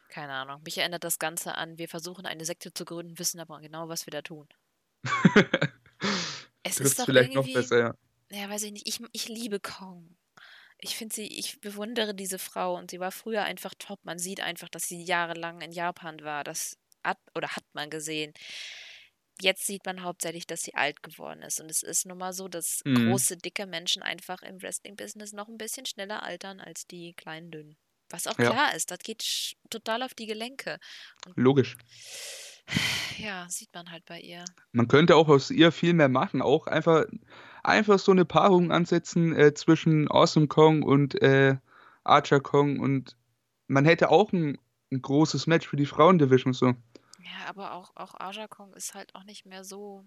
[0.09, 0.61] Keine Ahnung.
[0.65, 4.05] Mich erinnert das Ganze an, wir versuchen eine Sekte zu gründen, wissen aber genau, was
[4.05, 4.47] wir da tun.
[6.63, 7.95] es ist doch vielleicht noch besser, ja.
[8.29, 8.87] Ja, weiß ich nicht.
[8.87, 10.16] Ich, ich liebe Kong
[10.79, 14.03] ich finde sie, ich bewundere diese Frau und sie war früher einfach top.
[14.03, 16.43] Man sieht einfach, dass sie jahrelang in Japan war.
[16.43, 18.33] Das hat oder hat man gesehen.
[19.39, 21.59] Jetzt sieht man hauptsächlich, dass sie alt geworden ist.
[21.59, 23.09] Und es ist nun mal so, dass mhm.
[23.09, 27.77] große, dicke Menschen einfach im Wrestling-Business noch ein bisschen schneller altern als die kleinen, dünnen.
[28.09, 28.49] Was auch ja.
[28.49, 30.79] klar ist, das geht total auf die Gelenke.
[31.25, 31.77] Und Logisch.
[33.17, 34.45] Ja, sieht man halt bei ihr.
[34.73, 36.43] Man könnte auch aus ihr viel mehr machen.
[36.43, 37.05] Auch einfach
[37.67, 41.57] einfach so eine Paarung ansetzen äh, zwischen Awesome Kong und äh,
[42.03, 43.17] Archer Kong und
[43.67, 44.57] man hätte auch ein,
[44.91, 46.67] ein großes Match für die Frauendivision so.
[46.67, 50.05] Ja, aber auch, auch Archer Kong ist halt auch nicht mehr so.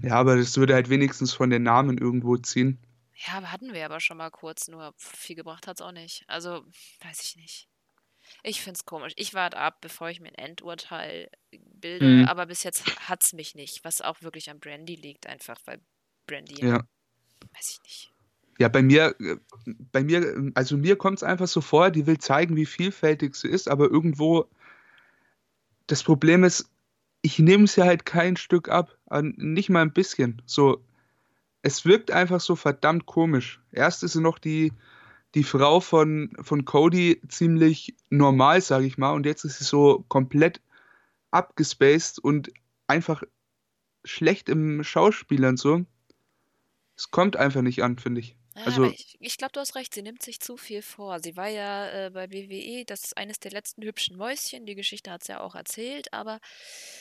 [0.00, 2.78] Ja, aber das würde halt wenigstens von den Namen irgendwo ziehen.
[3.14, 6.24] Ja, hatten wir aber schon mal kurz, nur viel gebracht hat es auch nicht.
[6.28, 6.64] Also,
[7.02, 7.68] weiß ich nicht.
[8.42, 9.12] Ich finde es komisch.
[9.16, 12.24] Ich warte ab, bevor ich mir ein Endurteil bilde, mhm.
[12.24, 15.80] aber bis jetzt hat es mich nicht, was auch wirklich an Brandy liegt, einfach weil
[16.26, 16.64] Brandy.
[16.64, 16.84] Ja.
[17.52, 18.12] Weiß ich nicht.
[18.58, 19.16] Ja, bei mir,
[19.90, 23.48] bei mir, also mir kommt es einfach so vor, die will zeigen, wie vielfältig sie
[23.48, 24.48] ist, aber irgendwo
[25.86, 26.70] das Problem ist,
[27.22, 30.42] ich nehme es ja halt kein Stück ab, nicht mal ein bisschen.
[30.46, 30.84] So,
[31.62, 33.60] es wirkt einfach so verdammt komisch.
[33.70, 34.72] Erst ist sie noch die,
[35.34, 40.04] die Frau von, von Cody ziemlich normal, sage ich mal, und jetzt ist sie so
[40.08, 40.60] komplett
[41.30, 42.52] abgespaced und
[42.86, 43.22] einfach
[44.04, 45.84] schlecht im Schauspielern so.
[47.02, 48.36] Es kommt einfach nicht an, finde ich.
[48.54, 51.18] Ja, Also, ich, ich glaube, du hast recht, sie nimmt sich zu viel vor.
[51.18, 54.66] Sie war ja äh, bei WWE, das ist eines der letzten hübschen Mäuschen.
[54.66, 56.38] Die Geschichte hat sie ja auch erzählt, aber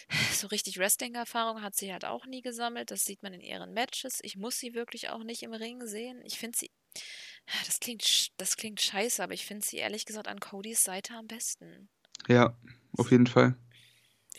[0.33, 2.89] so richtig Wrestling-Erfahrung hat sie halt auch nie gesammelt.
[2.89, 4.21] Das sieht man in ihren Matches.
[4.23, 6.19] Ich muss sie wirklich auch nicht im Ring sehen.
[6.23, 6.71] Ich finde sie,
[7.67, 11.27] das klingt, das klingt scheiße, aber ich finde sie ehrlich gesagt an Codys Seite am
[11.27, 11.89] besten.
[12.27, 12.57] ja,
[12.97, 13.55] auf jeden Fall.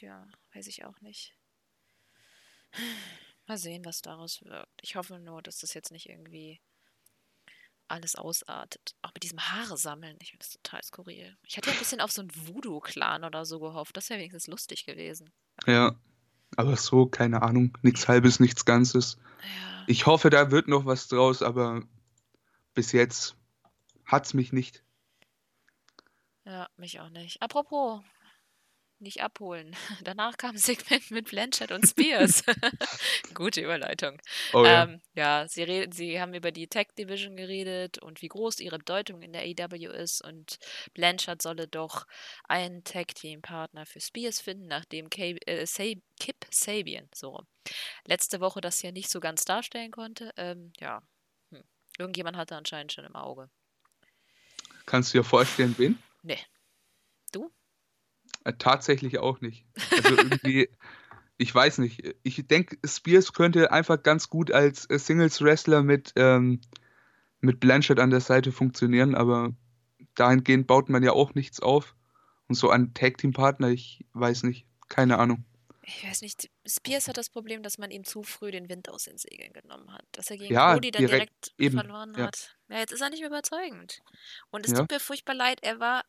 [0.01, 1.37] Ja, weiß ich auch nicht.
[3.53, 4.67] Mal sehen, was daraus wird.
[4.81, 6.59] Ich hoffe nur, dass das jetzt nicht irgendwie
[7.87, 8.95] alles ausartet.
[9.03, 10.17] Auch mit diesem Haare sammeln.
[10.23, 11.37] Ich finde das total skurril.
[11.47, 13.95] Ich hatte ja ein bisschen auf so einen Voodoo-Clan oder so gehofft.
[13.95, 15.35] Das wäre wenigstens lustig gewesen.
[15.67, 15.95] Ja,
[16.57, 19.19] aber so, keine Ahnung, nichts Halbes, nichts Ganzes.
[19.43, 21.83] Ja, Ich hoffe, da wird noch was draus, aber
[22.73, 23.37] bis jetzt
[24.07, 24.83] hat's mich nicht.
[26.47, 27.43] ja, mich auch nicht.
[27.43, 28.01] Apropos,
[29.03, 29.75] nicht abholen.
[30.05, 32.45] Danach kam ein Segment mit Blanchett und Spears.
[33.35, 34.21] Gute Überleitung.
[34.53, 38.29] Oh ja, Ähm, ja, sie, reden, sie haben über die Tech Division geredet und wie
[38.29, 40.59] groß ihre Bedeutung in der AEW ist und
[40.95, 42.07] Blanchard solle doch
[42.49, 45.85] einen Tag Team Partner für Spears finden, nachdem K äh, Sa
[46.19, 47.47] Kip Sabian so rum,
[48.07, 50.33] letzte Woche das ja nicht so ganz darstellen konnte.
[50.37, 51.03] Ähm, ja,
[51.51, 51.65] hm.
[51.99, 53.51] Irgendjemand hatte anscheinend schon im Auge.
[54.87, 56.03] kannst du dir vorstellen, wen?
[56.23, 56.39] Nee,
[57.33, 57.51] du?
[58.45, 59.65] Äh, tatsächlich auch nicht.
[59.91, 60.69] Also irgendwie,
[61.39, 62.15] ich weiß nicht.
[62.23, 66.61] Ich denke, Spears könnte einfach ganz gut als äh, Singles-Wrestler mit, ähm,
[67.41, 69.53] mit Blanchard an der Seite funktionieren, aber
[70.15, 71.95] dahingehend baut man ja auch nichts auf.
[72.49, 74.67] Und so ein Tag-Team-Partner, ich weiß nicht.
[74.89, 75.45] Keine Ahnung.
[75.85, 79.05] Ich weiß nicht, Spears hat das Problem, dass man ihm zu früh den Wind aus
[79.05, 80.05] den Segeln genommen hat.
[80.13, 82.57] Dass er gegen Ja, Cody dann direkt, direkt verloren Ja, hat.
[82.69, 84.01] Ja, jetzt ist er nicht mehr überzeugend.
[84.51, 84.79] Und es ja.
[84.79, 86.05] tut mir furchtbar leid, er war.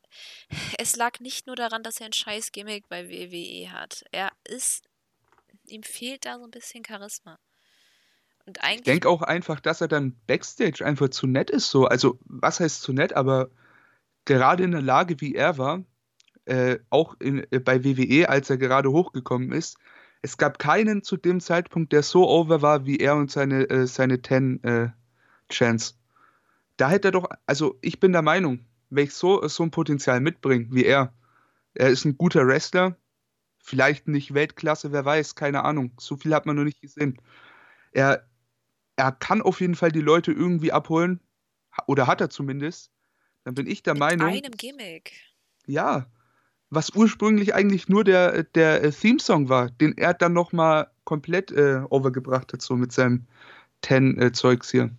[0.78, 4.03] Es lag nicht nur daran, dass er ein scheiß Gimmick bei WWE hat.
[4.11, 4.88] Er ist.
[5.65, 7.39] Ihm fehlt da so ein bisschen Charisma.
[8.45, 8.84] Und Ich eigentlich.
[8.84, 11.69] denke auch einfach, dass er dann Backstage einfach zu nett ist.
[11.69, 11.86] So.
[11.86, 13.13] Also, was heißt zu nett?
[13.13, 13.49] Aber
[14.26, 15.84] gerade in der Lage, wie er war,
[16.45, 19.77] äh, auch in, äh, bei WWE, als er gerade hochgekommen ist,
[20.21, 23.87] es gab keinen zu dem Zeitpunkt, der so over war wie er und seine, äh,
[23.87, 24.89] seine Ten äh,
[25.51, 25.95] Chance.
[26.77, 30.21] Da hätte er doch, also ich bin der Meinung, wenn ich so, so ein Potenzial
[30.21, 31.13] mitbringe wie er,
[31.73, 32.97] er ist ein guter Wrestler,
[33.59, 37.21] vielleicht nicht Weltklasse, wer weiß, keine Ahnung, so viel hat man noch nicht gesehen.
[37.91, 38.27] Er,
[38.95, 41.19] er kann auf jeden Fall die Leute irgendwie abholen,
[41.87, 42.91] oder hat er zumindest.
[43.43, 45.13] Dann bin ich der Mit Meinung, einem Gimmick.
[45.65, 46.07] ja,
[46.74, 51.82] was ursprünglich eigentlich nur der, der äh, Theme-Song war, den er dann nochmal komplett äh,
[51.89, 53.28] overgebracht hat, so mit seinem
[53.82, 54.91] Ten-Zeugs hier.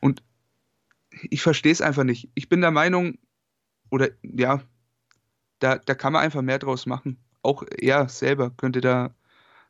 [0.00, 0.22] Und
[1.30, 2.28] ich verstehe es einfach nicht.
[2.34, 3.18] Ich bin der Meinung,
[3.90, 4.62] oder ja,
[5.58, 7.18] da, da kann man einfach mehr draus machen.
[7.42, 9.14] Auch er selber könnte da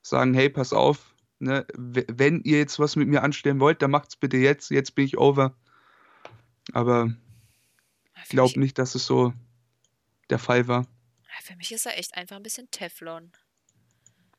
[0.03, 4.17] sagen, hey, pass auf, ne, wenn ihr jetzt was mit mir anstellen wollt, dann macht's
[4.17, 5.55] bitte jetzt, jetzt bin ich over.
[6.73, 7.13] Aber
[8.23, 9.33] ich glaube nicht, dass es so
[10.31, 10.87] der Fall war.
[11.43, 13.33] Für mich ist er echt einfach ein bisschen Teflon.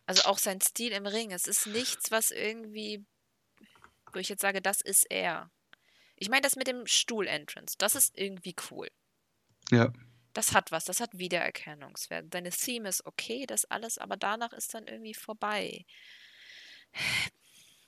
[0.05, 1.31] Also auch sein Stil im Ring.
[1.31, 3.05] Es ist nichts, was irgendwie,
[4.11, 5.51] wo ich jetzt sage, das ist er.
[6.15, 8.89] Ich meine, das mit dem Stuhl-Entrance, das ist irgendwie cool.
[9.71, 9.91] Ja,
[10.33, 12.31] Das hat was, das hat Wiedererkennungswert.
[12.33, 15.85] Seine Theme ist okay, das alles, aber danach ist dann irgendwie vorbei.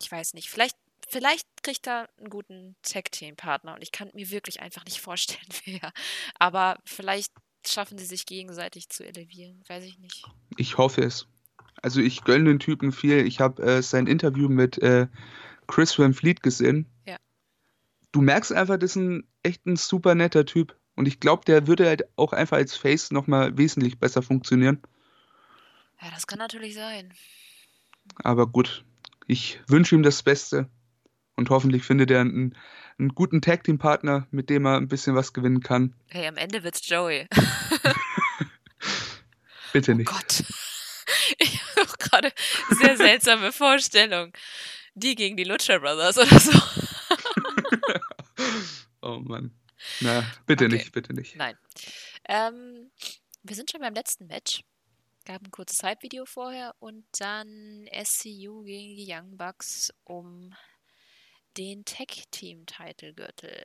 [0.01, 4.59] Ich weiß nicht, vielleicht, vielleicht kriegt er einen guten Tag-Team-Partner und ich kann mir wirklich
[4.59, 5.91] einfach nicht vorstellen, wer.
[6.35, 7.31] Aber vielleicht
[7.71, 10.25] schaffen sie sich gegenseitig zu elevieren, weiß ich nicht.
[10.57, 11.27] ich hoffe es.
[11.81, 13.25] Also ich gönne den Typen viel.
[13.27, 15.07] Ich habe äh, sein Interview mit äh,
[15.67, 16.87] Chris Van Fleet gesehen.
[17.05, 17.17] Ja.
[18.11, 20.75] Du merkst einfach, das ist ein echt ein super netter Typ.
[20.95, 24.81] Und ich glaube, der würde halt auch einfach als Face nochmal wesentlich besser funktionieren.
[26.01, 27.13] Ja, das kann natürlich sein.
[28.23, 28.85] Aber gut,
[29.27, 30.69] ich wünsche ihm das Beste.
[31.35, 32.55] Und hoffentlich findet er einen,
[32.97, 35.93] einen guten Tag-Team-Partner, mit dem er ein bisschen was gewinnen kann.
[36.09, 37.27] Hey, am Ende wird's Joey.
[39.73, 40.07] Bitte Oh nicht.
[40.09, 40.43] Gott.
[41.39, 42.31] Ich habe gerade
[42.69, 44.31] sehr seltsame Vorstellung.
[44.93, 46.51] Die gegen die Lucha Brothers oder so.
[49.01, 49.51] Oh Mann.
[50.01, 50.75] Na, bitte Okay.
[50.75, 51.35] nicht, bitte nicht.
[51.35, 51.57] Nein.
[52.27, 52.91] Ähm,
[53.43, 54.63] wir sind schon beim letzten Match.
[55.25, 60.53] Gab ein kurzes Hype-Video vorher und dann SCU gegen die Young Bucks um
[61.57, 63.63] den Tag-Team-Titelgürtel.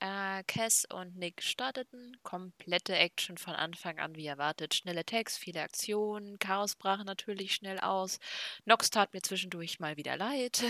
[0.00, 2.16] Äh, Cass und Nick starteten.
[2.22, 4.74] Komplette Action von Anfang an wie erwartet.
[4.74, 6.38] Schnelle Tags, viele Aktionen.
[6.38, 8.18] Chaos brach natürlich schnell aus.
[8.64, 10.62] Nox tat mir zwischendurch mal wieder leid.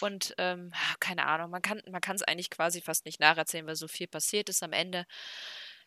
[0.00, 3.88] Und ähm, keine Ahnung, man kann man es eigentlich quasi fast nicht nacherzählen, weil so
[3.88, 5.06] viel passiert ist am Ende.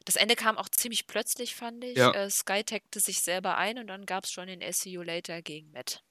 [0.06, 1.98] Das Ende kam auch ziemlich plötzlich, fand ich.
[1.98, 2.12] Ja.
[2.12, 5.72] Äh, Sky taggte sich selber ein und dann gab es schon den SCU Later gegen
[5.72, 6.04] Matt.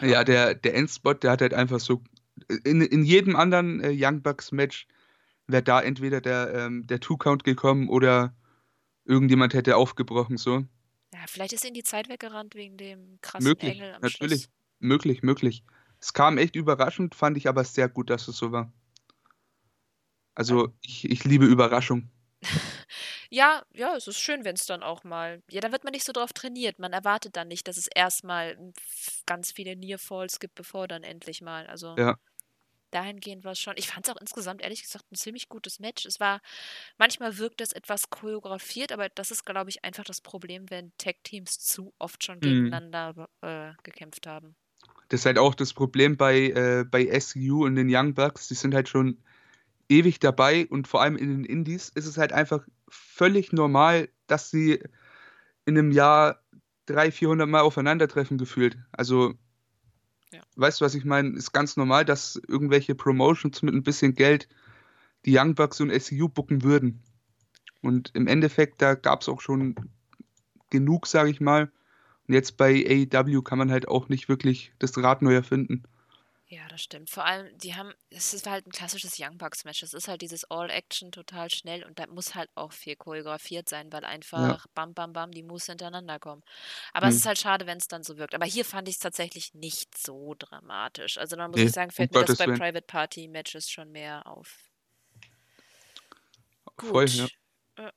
[0.00, 2.02] Ja, der, der Endspot, der hat halt einfach so.
[2.64, 4.86] In, in jedem anderen äh, Young Bucks Match
[5.48, 8.34] wäre da entweder der, ähm, der Two-Count gekommen oder
[9.04, 10.64] irgendjemand hätte aufgebrochen, so.
[11.12, 14.42] Ja, vielleicht ist ihnen die Zeit weggerannt wegen dem krassen Möglich, Engel am natürlich.
[14.42, 14.50] Schluss.
[14.78, 15.64] Möglich, möglich.
[16.00, 18.72] Es kam echt überraschend, fand ich aber sehr gut, dass es so war.
[20.34, 22.10] Also, ich, ich liebe Überraschung.
[23.30, 25.42] Ja, ja, es ist schön, wenn es dann auch mal.
[25.50, 26.78] Ja, da wird man nicht so drauf trainiert.
[26.78, 31.42] Man erwartet dann nicht, dass es erstmal f- ganz viele Nearfalls gibt, bevor dann endlich
[31.42, 31.66] mal.
[31.66, 32.16] Also Ja.
[32.90, 33.74] Dahingehend war es schon.
[33.76, 36.06] Ich fand es auch insgesamt ehrlich gesagt ein ziemlich gutes Match.
[36.06, 36.40] Es war,
[36.98, 41.58] manchmal wirkt es etwas choreografiert, aber das ist, glaube ich, einfach das Problem, wenn Tag-Teams
[41.60, 42.70] zu oft schon Mhm.
[42.70, 44.56] gegeneinander äh, gekämpft haben.
[45.08, 48.48] Das ist halt auch das Problem bei, äh, bei SCU und den Young Bucks.
[48.48, 49.22] Die sind halt schon
[49.88, 54.50] ewig dabei und vor allem in den Indies ist es halt einfach völlig normal, dass
[54.50, 54.80] sie
[55.66, 56.42] in einem Jahr
[56.86, 58.78] 300, 400 Mal aufeinandertreffen gefühlt.
[58.92, 59.34] Also,
[60.36, 60.42] Ja.
[60.56, 61.30] weißt du, was ich meine?
[61.30, 64.48] Ist ganz normal, dass irgendwelche Promotions mit ein bisschen Geld
[65.24, 67.02] die Young Bucks und SCU bucken würden.
[67.80, 69.74] Und im Endeffekt, da gab es auch schon
[70.70, 71.70] genug, sage ich mal.
[72.28, 75.84] Und jetzt bei AEW kann man halt auch nicht wirklich das Rad neu erfinden.
[76.48, 77.10] Ja, das stimmt.
[77.10, 79.82] Vor allem, die haben, es ist halt ein klassisches Young Bucks Match.
[79.82, 83.92] Es ist halt dieses All-Action total schnell und da muss halt auch viel choreografiert sein,
[83.92, 86.42] weil einfach bam, bam, bam die Moves hintereinander kommen.
[86.92, 87.16] Aber es Hm.
[87.16, 88.34] ist halt schade, wenn es dann so wirkt.
[88.34, 91.18] Aber hier fand ich es tatsächlich nicht so dramatisch.
[91.18, 92.46] Also dann muss Nee, ich sagen, fällt mir das bei.
[92.46, 94.70] Private Party Matches schon mehr auf.
[96.78, 97.10] Voll, Gut.
[97.16, 97.28] ja.
[97.76, 97.90] Äh,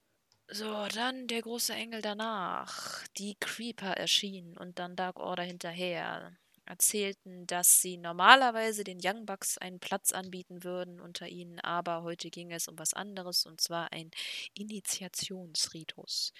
[0.49, 3.07] So, dann der große Engel danach.
[3.17, 6.37] Die Creeper erschienen und dann Dark Order hinterher.
[6.69, 12.29] Erzählten, dass sie normalerweise den Young Bucks einen Platz anbieten würden unter ihnen, aber heute
[12.29, 14.11] ging es um was anderes und zwar ein
[14.53, 16.31] Initiationsritus.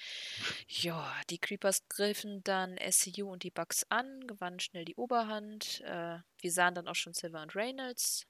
[0.67, 5.81] Ja, die Creepers griffen dann SCU und die Bucks an, gewannen schnell die Oberhand.
[5.81, 8.27] Äh, wir sahen dann auch schon Silver und Reynolds,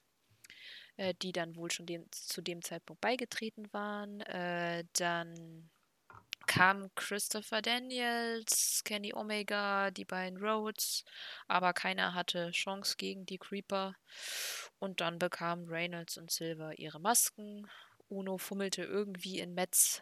[0.96, 4.22] äh, die dann wohl schon dem, zu dem Zeitpunkt beigetreten waren.
[4.22, 5.70] Äh, dann
[6.50, 11.06] kam Christopher Daniels, Kenny Omega, die beiden Rhodes,
[11.48, 13.96] aber keiner hatte Chance gegen die Creeper.
[14.80, 17.70] Und dann bekamen Reynolds und Silver ihre Masken.
[18.08, 20.02] Uno fummelte irgendwie in Mets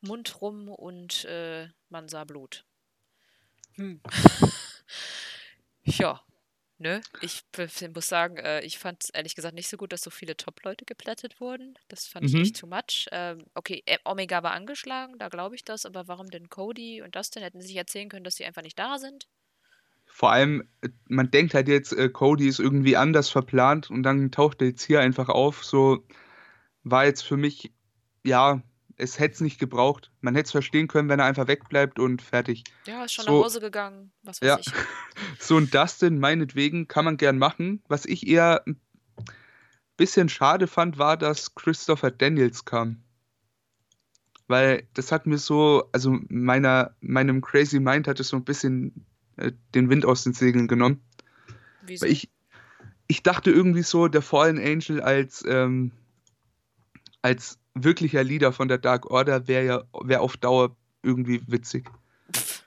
[0.00, 2.64] Mund rum und äh, man sah Blut.
[3.74, 4.00] Hm.
[5.82, 6.22] ja,
[6.80, 7.00] ne?
[7.20, 7.42] Ich
[7.94, 10.84] muss sagen, äh, ich fand es ehrlich gesagt nicht so gut, dass so viele Top-Leute
[10.84, 11.78] geplättet wurden.
[11.88, 12.40] Das fand ich Mhm.
[12.40, 13.06] echt too much.
[13.12, 17.16] Ähm, okay, äh, Omega war angeschlagen, da glaube ich das, aber warum denn Cody und
[17.16, 19.28] Dustin hätten sich erzählen können, dass sie einfach nicht da sind?
[20.06, 24.60] Vor allem, äh, man denkt halt jetzt, Cody ist irgendwie anders verplant und dann taucht
[24.60, 25.64] er jetzt hier einfach auf.
[25.64, 26.04] So
[26.84, 27.72] war jetzt für mich,
[28.24, 28.62] ja,
[28.98, 30.10] es hätte es nicht gebraucht.
[30.20, 32.64] Man hätte es verstehen können, wenn er einfach wegbleibt und fertig.
[32.86, 34.58] Ja, ist schon So- nach Hause gegangen, was weiß Ja.
[34.58, 34.66] ich.
[35.40, 37.82] So ein Dustin, meinetwegen, kann man gern machen.
[37.88, 38.78] Was ich eher ein
[39.96, 43.02] bisschen schade fand, war, dass Christopher Daniels kam.
[44.46, 49.04] Weil das hat mir so, also meiner, meinem Crazy Mind hat es so ein bisschen
[49.36, 51.02] äh, den Wind aus den Segeln genommen.
[51.82, 52.04] Wieso?
[52.06, 52.30] Weil ich,
[53.06, 55.92] ich dachte irgendwie so, der Fallen Angel als, ähm,
[57.22, 61.88] als wirklicher Leader von der Dark Order wäre ja wär auf Dauer irgendwie witzig.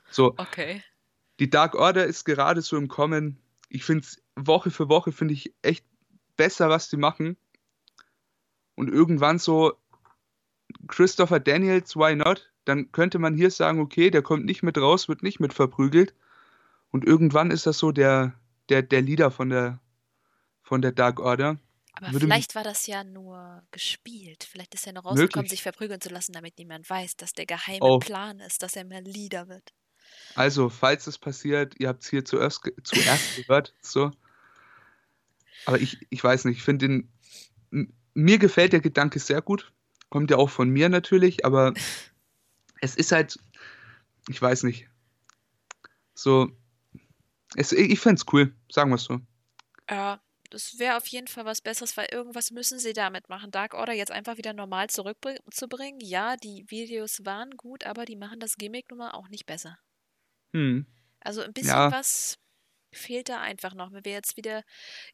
[0.10, 0.84] So, Okay.
[1.40, 3.40] die Dark Order ist gerade so im Kommen.
[3.70, 5.86] Ich finde es Woche für Woche finde ich echt
[6.36, 7.38] besser, was die machen.
[8.76, 9.74] Und irgendwann so
[10.88, 12.52] Christopher Daniels, why not?
[12.66, 16.14] Dann könnte man hier sagen, okay, der kommt nicht mit raus, wird nicht mit verprügelt.
[16.92, 18.34] Und irgendwann ist das so der,
[18.70, 19.80] der, der Leader von der,
[20.62, 21.58] von der Dark Order.
[21.94, 24.48] Aber vielleicht war das ja nur gespielt.
[24.50, 25.50] Vielleicht ist er noch rausgekommen, Möglich.
[25.52, 28.00] sich verprügeln zu lassen, damit niemand weiß, dass der geheime Oh.
[28.00, 29.74] Plan ist, dass er mehr Leader wird.
[30.36, 33.74] Also, falls es passiert, ihr habt es hier zuerst, zuerst gehört.
[33.82, 34.12] So.
[35.66, 37.90] Aber ich, ich weiß nicht, ich finde den.
[38.14, 39.72] Mir gefällt der Gedanke sehr gut.
[40.10, 41.74] Kommt ja auch von mir natürlich, aber
[42.82, 43.38] es ist halt.
[44.30, 44.88] Ich weiß nicht.
[46.14, 46.52] So.
[47.56, 49.20] Es, ich fände es cool, sagen wir es so.
[49.90, 50.22] Ja,
[50.52, 53.52] das wäre auf jeden Fall was Besseres, weil irgendwas müssen sie damit machen.
[53.52, 56.00] Dark Order jetzt einfach wieder normal zurückzubringen.
[56.02, 59.78] Ja, die Videos waren gut, aber die machen das Gimmick nun mal auch nicht besser.
[60.54, 60.86] Hm.
[61.22, 61.92] Also ein bisschen Ja.
[61.92, 62.38] was
[62.94, 63.92] fehlt da einfach noch.
[63.94, 64.64] Wenn wir jetzt wieder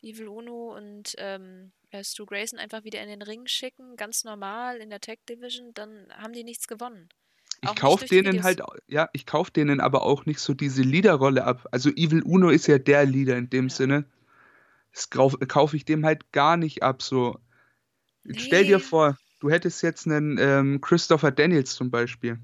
[0.02, 1.72] Evil Uno und ähm,
[2.02, 6.08] Stu Grayson einfach wieder in den Ring schicken, ganz normal in der Tech Division, dann
[6.18, 7.10] haben die nichts gewonnen.
[7.64, 11.68] Ich kaufe denen halt, ja, ich kaufe denen aber auch nicht so diese Leaderrolle ab.
[11.72, 13.76] Also Evil Uno ist ja der Leader in dem ja.
[13.76, 14.06] Sinne.
[14.98, 17.04] Das kaufe ich dem halt gar nicht ab.
[17.04, 17.38] So,
[18.24, 18.40] nee.
[18.40, 22.40] stell dir vor, du hättest jetzt einen ähm, Christopher Daniels zum Beispiel.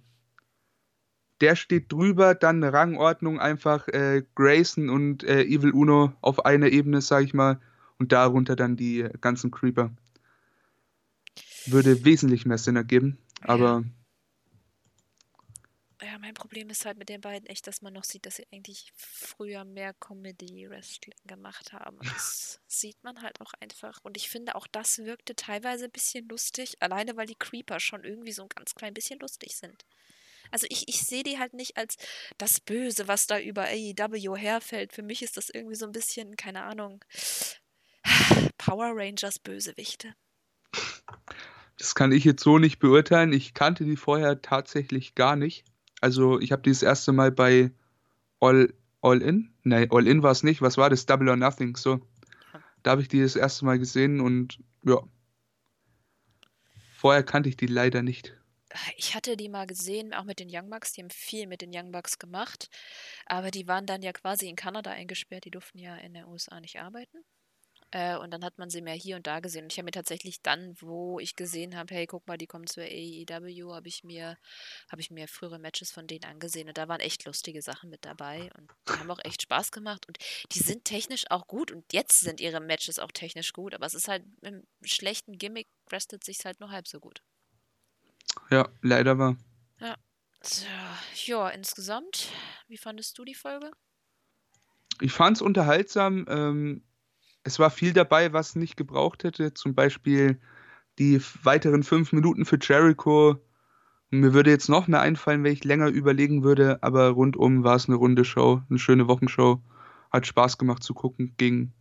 [1.41, 6.69] Der steht drüber, dann eine Rangordnung einfach äh, Grayson und äh, Evil Uno auf einer
[6.69, 7.59] Ebene, sag ich mal,
[7.97, 9.89] und darunter dann die ganzen Creeper.
[11.65, 13.83] Würde wesentlich mehr Sinn ergeben, aber.
[13.83, 14.02] Ja,
[16.19, 18.91] mein Problem ist halt mit den beiden echt, dass man noch sieht, dass sie eigentlich
[18.95, 21.97] früher mehr Comedy-Wrestling gemacht haben.
[22.01, 23.99] Das sieht man halt auch einfach.
[24.03, 28.03] Und ich finde, auch das wirkte teilweise ein bisschen lustig, alleine weil die Creeper schon
[28.03, 29.85] irgendwie so ein ganz klein bisschen lustig sind.
[30.51, 31.97] Also ich, ich sehe die halt nicht als
[32.37, 34.93] das Böse, was da über AEW herfällt.
[34.93, 37.03] Für mich ist das irgendwie so ein bisschen, keine Ahnung,
[38.57, 40.15] Power Rangers Bösewichte.
[41.77, 43.33] Das kann ich jetzt so nicht beurteilen.
[43.33, 45.65] Ich kannte die vorher tatsächlich gar nicht.
[46.03, 47.71] Also ich habe die das erste Mal bei
[48.41, 49.53] All, All In.
[49.63, 50.61] Nein, All In war es nicht.
[50.61, 51.05] Was war das?
[51.05, 51.77] Double or Nothing.
[51.77, 52.05] So.
[52.83, 55.01] Da habe ich die das erste Mal gesehen und ja.
[56.97, 58.35] Vorher kannte ich die leider nicht.
[58.97, 60.91] Ich hatte die mal gesehen, auch mit den Young Bucks.
[60.91, 62.69] Die haben viel mit den Young Bucks gemacht.
[63.25, 65.45] Aber die waren dann ja quasi in Kanada eingesperrt.
[65.45, 67.23] Die durften ja in den USA nicht arbeiten.
[67.93, 69.65] Äh, und dann hat man sie mehr hier und da gesehen.
[69.65, 72.65] Und ich habe mir tatsächlich dann, wo ich gesehen habe, hey, guck mal, die kommen
[72.65, 74.35] zur AEW, habe ich mir,
[74.91, 76.67] habe ich mir frühere Matches von denen angesehen.
[76.67, 78.49] Und da waren echt lustige Sachen mit dabei.
[78.57, 80.07] Und die haben auch echt Spaß gemacht.
[80.07, 80.17] Und
[80.53, 81.71] die sind technisch auch gut.
[81.71, 83.75] Und jetzt sind ihre Matches auch technisch gut.
[83.75, 87.21] Aber es ist halt mit einem schlechten Gimmick wrestelt sich halt nur halb so gut.
[88.49, 89.37] Ja, leider war.
[89.79, 89.97] Ja.
[90.41, 90.65] So,
[91.25, 92.29] ja, insgesamt,
[92.67, 93.71] wie fandest du die Folge?
[94.99, 96.25] Ich fand es unterhaltsam.
[96.27, 96.83] Ähm,
[97.43, 99.53] es war viel dabei, was nicht gebraucht hätte.
[99.53, 100.39] Zum Beispiel
[100.99, 103.37] die weiteren fünf Minuten für Jericho.
[104.09, 107.87] Mir würde jetzt noch mehr einfallen, wenn ich länger überlegen würde, aber rundum war es
[107.87, 109.61] eine runde Show, eine schöne Wochenshow.
[110.11, 111.73] Hat Spaß gemacht zu gucken, ging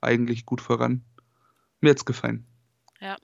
[0.00, 1.04] eigentlich gut voran.
[1.80, 2.46] Mir hat's gefallen.
[3.00, 3.16] Ja,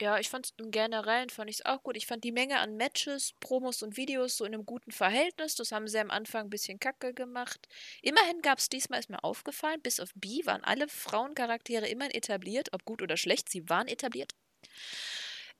[0.00, 1.96] ja, ich fand im Generellen fand ich es auch gut.
[1.96, 5.54] Ich fand die Menge an Matches, Promos und Videos so in einem guten Verhältnis.
[5.54, 7.68] Das haben sie am Anfang ein bisschen kacke gemacht.
[8.02, 12.72] Immerhin gab es diesmal, ist mir aufgefallen, bis auf B waren alle Frauencharaktere immer etabliert,
[12.72, 14.32] ob gut oder schlecht, sie waren etabliert.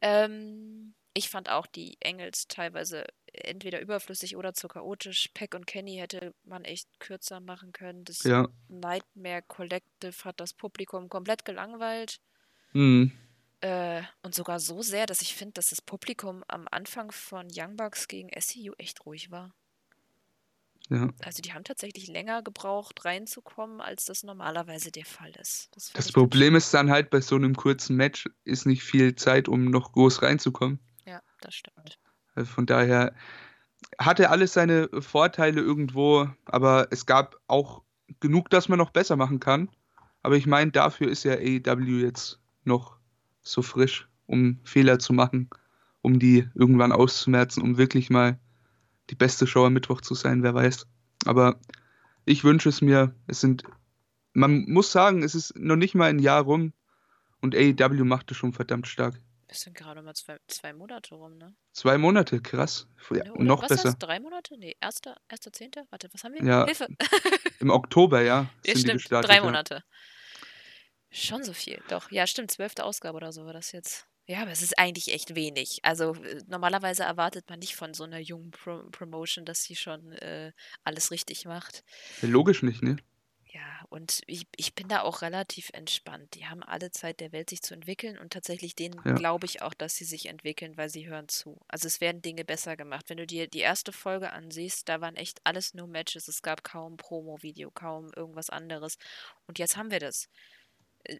[0.00, 5.30] Ähm, ich fand auch die Engels teilweise entweder überflüssig oder zu chaotisch.
[5.34, 8.04] Peck und Kenny hätte man echt kürzer machen können.
[8.04, 8.48] Das ja.
[8.68, 12.20] Nightmare Collective hat das Publikum komplett gelangweilt.
[12.72, 13.12] Mhm.
[13.60, 17.76] Äh, und sogar so sehr, dass ich finde, dass das Publikum am Anfang von Young
[17.76, 19.52] Bucks gegen SCU echt ruhig war.
[20.90, 21.08] Ja.
[21.22, 25.68] Also die haben tatsächlich länger gebraucht, reinzukommen, als das normalerweise der Fall ist.
[25.72, 29.48] Das, das Problem ist dann halt, bei so einem kurzen Match ist nicht viel Zeit,
[29.48, 30.78] um noch groß reinzukommen.
[31.04, 31.98] Ja, das stimmt.
[32.34, 33.14] Also von daher
[33.98, 37.82] hatte alles seine Vorteile irgendwo, aber es gab auch
[38.20, 39.68] genug, dass man noch besser machen kann.
[40.22, 42.97] Aber ich meine, dafür ist ja AEW jetzt noch
[43.50, 45.48] so frisch, um Fehler zu machen,
[46.02, 48.38] um die irgendwann auszumerzen, um wirklich mal
[49.10, 50.86] die beste Show am Mittwoch zu sein, wer weiß.
[51.24, 51.58] Aber
[52.24, 53.14] ich wünsche es mir.
[53.26, 53.64] Es sind,
[54.32, 56.72] man muss sagen, es ist noch nicht mal ein Jahr rum
[57.40, 59.20] und AEW macht es schon verdammt stark.
[59.50, 61.54] Es sind gerade mal zwei, zwei Monate rum, ne?
[61.72, 62.86] Zwei Monate, krass.
[63.10, 63.88] Ja, ne, noch was besser.
[63.88, 64.58] Heißt, drei Monate?
[64.58, 65.84] Nee, erster, erster Zehnter?
[65.88, 66.44] Warte, was haben wir?
[66.44, 66.86] Ja, Hilfe.
[67.60, 68.50] Im Oktober, ja.
[68.66, 69.76] ja stimmt, drei Monate.
[69.76, 69.82] Ja.
[71.10, 72.10] Schon so viel, doch.
[72.10, 74.06] Ja, stimmt, zwölfte Ausgabe oder so war das jetzt.
[74.26, 75.78] Ja, aber es ist eigentlich echt wenig.
[75.82, 80.12] Also äh, normalerweise erwartet man nicht von so einer jungen Pro Promotion, dass sie schon
[80.12, 80.52] äh,
[80.84, 81.82] alles richtig macht.
[82.20, 82.96] logisch nicht, ne?
[83.46, 86.34] Ja, und ich, ich bin da auch relativ entspannt.
[86.34, 89.12] Die haben alle Zeit der Welt, sich zu entwickeln und tatsächlich denen ja.
[89.14, 91.58] glaube ich auch, dass sie sich entwickeln, weil sie hören zu.
[91.66, 93.08] Also es werden Dinge besser gemacht.
[93.08, 96.28] Wenn du dir die erste Folge ansiehst, da waren echt alles nur Matches.
[96.28, 98.98] Es gab kaum Promo-Video, kaum irgendwas anderes.
[99.46, 100.28] Und jetzt haben wir das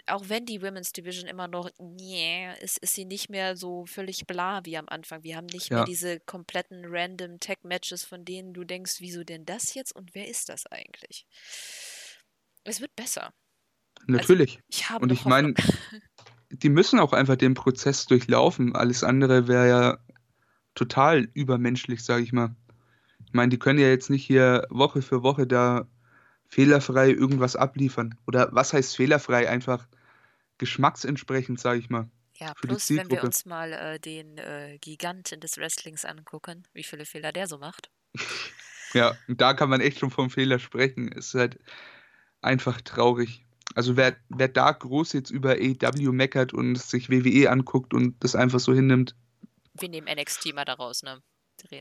[0.06, 1.70] auch wenn die Women's Division immer noch,
[2.00, 5.22] yeah, ist, ist sie nicht mehr so völlig bla wie am Anfang.
[5.22, 5.78] Wir haben nicht ja.
[5.78, 10.28] mehr diese kompletten random Tech-Matches, von denen du denkst, wieso denn das jetzt und wer
[10.28, 11.26] ist das eigentlich?
[12.64, 13.32] Es wird besser.
[14.00, 14.56] Also, Natürlich.
[14.56, 15.54] Also, ich habe und ich meine,
[16.50, 18.76] die müssen auch einfach den Prozess durchlaufen.
[18.76, 19.98] Alles andere wäre ja
[20.74, 22.54] total übermenschlich, sage ich mal.
[23.26, 25.88] Ich meine, die können ja jetzt nicht hier Woche für Woche da
[26.48, 28.18] fehlerfrei irgendwas abliefern.
[28.26, 29.48] Oder was heißt fehlerfrei?
[29.48, 29.86] Einfach
[30.58, 32.10] geschmacksentsprechend, sage ich mal.
[32.36, 37.04] Ja, plus wenn wir uns mal äh, den äh, Giganten des Wrestlings angucken, wie viele
[37.04, 37.90] Fehler der so macht.
[38.94, 41.10] ja, und da kann man echt schon vom Fehler sprechen.
[41.12, 41.58] Es ist halt,
[42.42, 43.44] einfach traurig.
[43.74, 48.34] Also wer, wer da groß jetzt über AEW meckert und sich WWE anguckt und das
[48.34, 49.14] einfach so hinnimmt.
[49.74, 51.22] Wir nehmen NXT mal daraus, ne?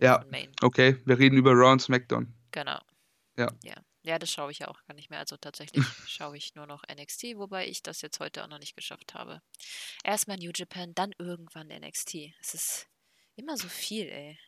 [0.02, 0.26] Ja,
[0.62, 2.34] okay, wir reden über Raw und SmackDown.
[2.52, 2.80] Genau.
[3.38, 3.48] Ja.
[3.64, 3.76] ja.
[4.08, 5.20] Ja, das schaue ich ja auch gar nicht mehr.
[5.20, 8.74] Also tatsächlich schaue ich nur noch NXT, wobei ich das jetzt heute auch noch nicht
[8.74, 9.42] geschafft habe.
[10.02, 12.16] Erstmal New Japan, dann irgendwann NXT.
[12.40, 12.88] Es ist
[13.36, 14.40] immer so viel, ey.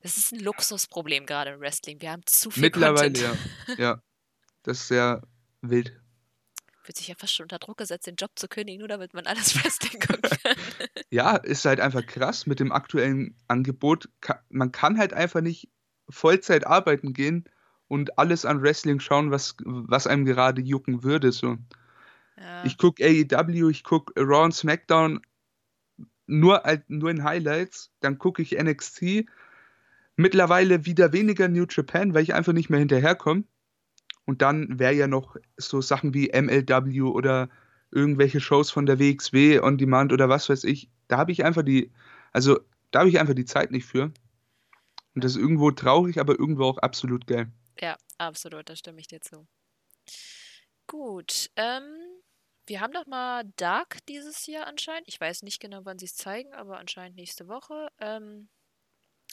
[0.00, 2.00] Das ist ein Luxusproblem gerade im Wrestling.
[2.00, 3.38] Wir haben zu viel Mittlerweile, Content.
[3.68, 3.74] ja.
[3.78, 4.02] Ja.
[4.64, 5.22] Das ist sehr
[5.60, 5.96] wild.
[6.86, 9.26] Wird sich ja fast schon unter Druck gesetzt, den Job zu kündigen, nur damit man
[9.28, 10.56] alles Wrestling gucken kann.
[11.10, 14.08] ja, ist halt einfach krass mit dem aktuellen Angebot.
[14.48, 15.68] Man kann halt einfach nicht
[16.08, 17.48] Vollzeit arbeiten gehen
[17.94, 21.30] und alles an Wrestling schauen, was, was einem gerade jucken würde.
[21.30, 21.58] So.
[22.36, 22.64] Ja.
[22.64, 25.20] Ich gucke AEW, ich gucke Raw und SmackDown
[26.26, 29.26] nur, nur in Highlights, dann gucke ich NXT.
[30.16, 33.44] Mittlerweile wieder weniger New Japan, weil ich einfach nicht mehr hinterherkomme.
[34.24, 37.48] Und dann wäre ja noch so Sachen wie MLW oder
[37.92, 40.90] irgendwelche Shows von der WXW on Demand oder was weiß ich.
[41.06, 41.92] Da habe ich einfach die,
[42.32, 42.58] also
[42.90, 44.10] da habe ich einfach die Zeit nicht für.
[45.14, 47.52] Und das ist irgendwo traurig, aber irgendwo auch absolut geil.
[47.80, 49.46] Ja, absolut, da stimme ich dir zu.
[50.86, 51.84] Gut, ähm,
[52.66, 55.08] wir haben doch mal Dark dieses Jahr anscheinend.
[55.08, 57.88] Ich weiß nicht genau, wann sie es zeigen, aber anscheinend nächste Woche.
[58.00, 58.48] Ähm,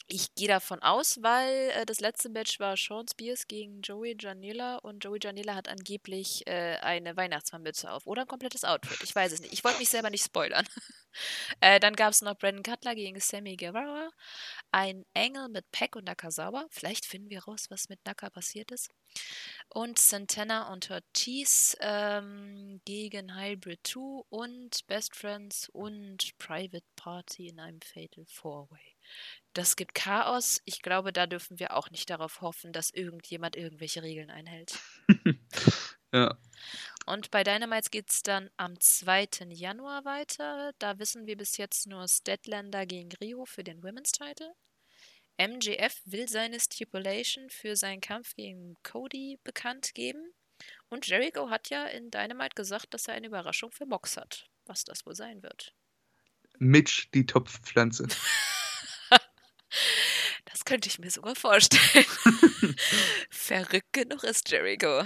[0.08, 4.76] ich gehe davon aus, weil äh, das letzte Match war Sean Spears gegen Joey Janela
[4.78, 8.98] und Joey Janela hat angeblich äh, eine Weihnachtsmannmütze auf oder ein komplettes Outfit.
[9.02, 9.52] Ich weiß es nicht.
[9.52, 10.66] Ich wollte mich selber nicht spoilern.
[11.60, 14.10] äh, dann gab es noch Brandon Cutler gegen Sammy Guevara,
[14.70, 16.66] ein Engel mit Peck und Nakazawa.
[16.70, 18.90] Vielleicht finden wir raus, was mit Naka passiert ist.
[19.68, 27.60] Und Santana und Ortiz ähm, gegen Hybrid 2 und Best Friends und Private Party in
[27.60, 28.96] einem Fatal Four Way.
[29.54, 30.62] Das gibt Chaos.
[30.64, 34.78] Ich glaube, da dürfen wir auch nicht darauf hoffen, dass irgendjemand irgendwelche Regeln einhält.
[36.12, 36.38] ja.
[37.04, 39.28] Und bei Dynamites geht es dann am 2.
[39.50, 40.72] Januar weiter.
[40.78, 44.54] Da wissen wir bis jetzt nur Statlander gegen Rio für den Women's Title.
[45.38, 50.32] MJF will seine Stipulation für seinen Kampf gegen Cody bekannt geben.
[50.88, 54.48] Und Jericho hat ja in Dynamite gesagt, dass er eine Überraschung für Mox hat.
[54.64, 55.74] Was das wohl sein wird.
[56.58, 58.06] Mitch, die Topfpflanze.
[60.44, 62.04] Das könnte ich mir sogar vorstellen.
[63.30, 65.02] Verrückt genug ist Jericho.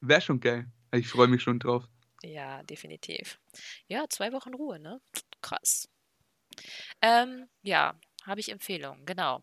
[0.00, 0.66] Wäre schon geil.
[0.92, 1.84] Ich freue mich schon drauf.
[2.22, 3.40] Ja, definitiv.
[3.88, 5.00] Ja, zwei Wochen Ruhe, ne?
[5.40, 5.88] Krass.
[7.00, 9.42] Ähm, ja, habe ich Empfehlungen, genau.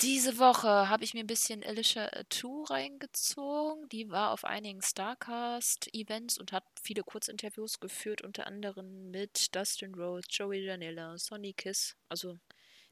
[0.00, 3.88] Diese Woche habe ich mir ein bisschen Alicia 2 reingezogen.
[3.90, 10.26] Die war auf einigen Starcast-Events und hat viele Kurzinterviews geführt, unter anderem mit Dustin Rhodes,
[10.28, 11.94] Joey Janela, Sonny Kiss.
[12.08, 12.36] Also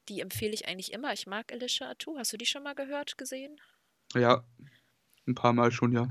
[0.09, 1.13] die empfehle ich eigentlich immer.
[1.13, 2.17] Ich mag Alicia Atu.
[2.19, 3.61] Hast du die schon mal gehört, gesehen?
[4.15, 4.45] Ja,
[5.27, 6.09] ein paar Mal schon, ja.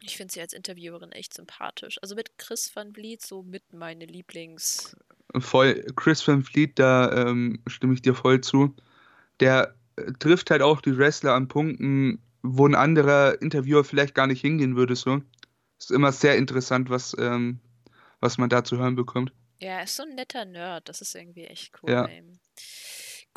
[0.00, 1.98] Ich finde sie als Interviewerin echt sympathisch.
[2.02, 4.96] Also mit Chris Van Vliet so mit meine Lieblings.
[5.38, 8.74] Voll, Chris Van Vliet, da ähm, stimme ich dir voll zu.
[9.40, 14.26] Der äh, trifft halt auch die Wrestler an Punkten, wo ein anderer Interviewer vielleicht gar
[14.26, 14.94] nicht hingehen würde.
[14.94, 15.22] So.
[15.78, 17.60] Ist immer sehr interessant, was, ähm,
[18.20, 19.32] was man da zu hören bekommt.
[19.60, 20.88] Ja, er ist so ein netter Nerd.
[20.88, 21.90] Das ist irgendwie echt cool.
[21.90, 22.08] Ja.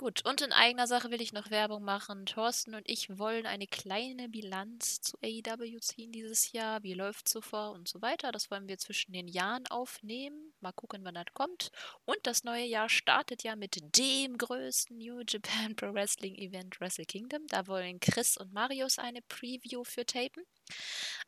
[0.02, 2.26] Gut, und in eigener Sache will ich noch Werbung machen.
[2.26, 6.82] Thorsten und ich wollen eine kleine Bilanz zu AEW ziehen dieses Jahr.
[6.82, 8.32] Wie läuft so vor und so weiter.
[8.32, 10.56] Das wollen wir zwischen den Jahren aufnehmen.
[10.60, 11.70] Mal gucken, wann das kommt.
[12.06, 17.06] Und das neue Jahr startet ja mit dem größten New Japan Pro Wrestling Event Wrestle
[17.06, 17.45] Kingdom.
[17.45, 20.43] Da wollen Chris und Marius eine Preview für tapen.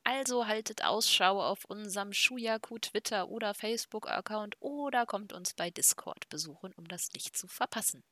[0.04, 6.74] Also haltet Ausschau auf unserem Shuyaku Twitter oder Facebook-Account oder kommt uns bei Discord besuchen,
[6.74, 8.04] um das nicht zu verpassen.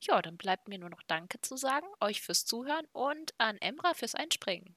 [0.00, 3.94] Ja, dann bleibt mir nur noch Danke zu sagen, euch fürs Zuhören und an Emra
[3.94, 4.76] fürs Einspringen.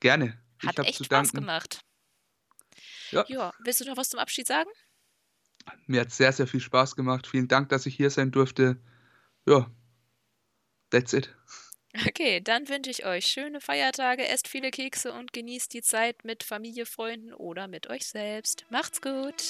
[0.00, 0.40] Gerne.
[0.64, 1.80] Hat echt Spaß gemacht.
[3.10, 3.24] Ja.
[3.28, 3.52] ja.
[3.60, 4.70] Willst du noch was zum Abschied sagen?
[5.86, 7.26] Mir hat sehr, sehr viel Spaß gemacht.
[7.26, 8.80] Vielen Dank, dass ich hier sein durfte.
[9.46, 9.70] Ja,
[10.90, 11.34] that's it.
[12.06, 16.44] Okay, dann wünsche ich euch schöne Feiertage, esst viele Kekse und genießt die Zeit mit
[16.44, 18.64] Familie, Freunden oder mit euch selbst.
[18.70, 19.42] Macht's gut.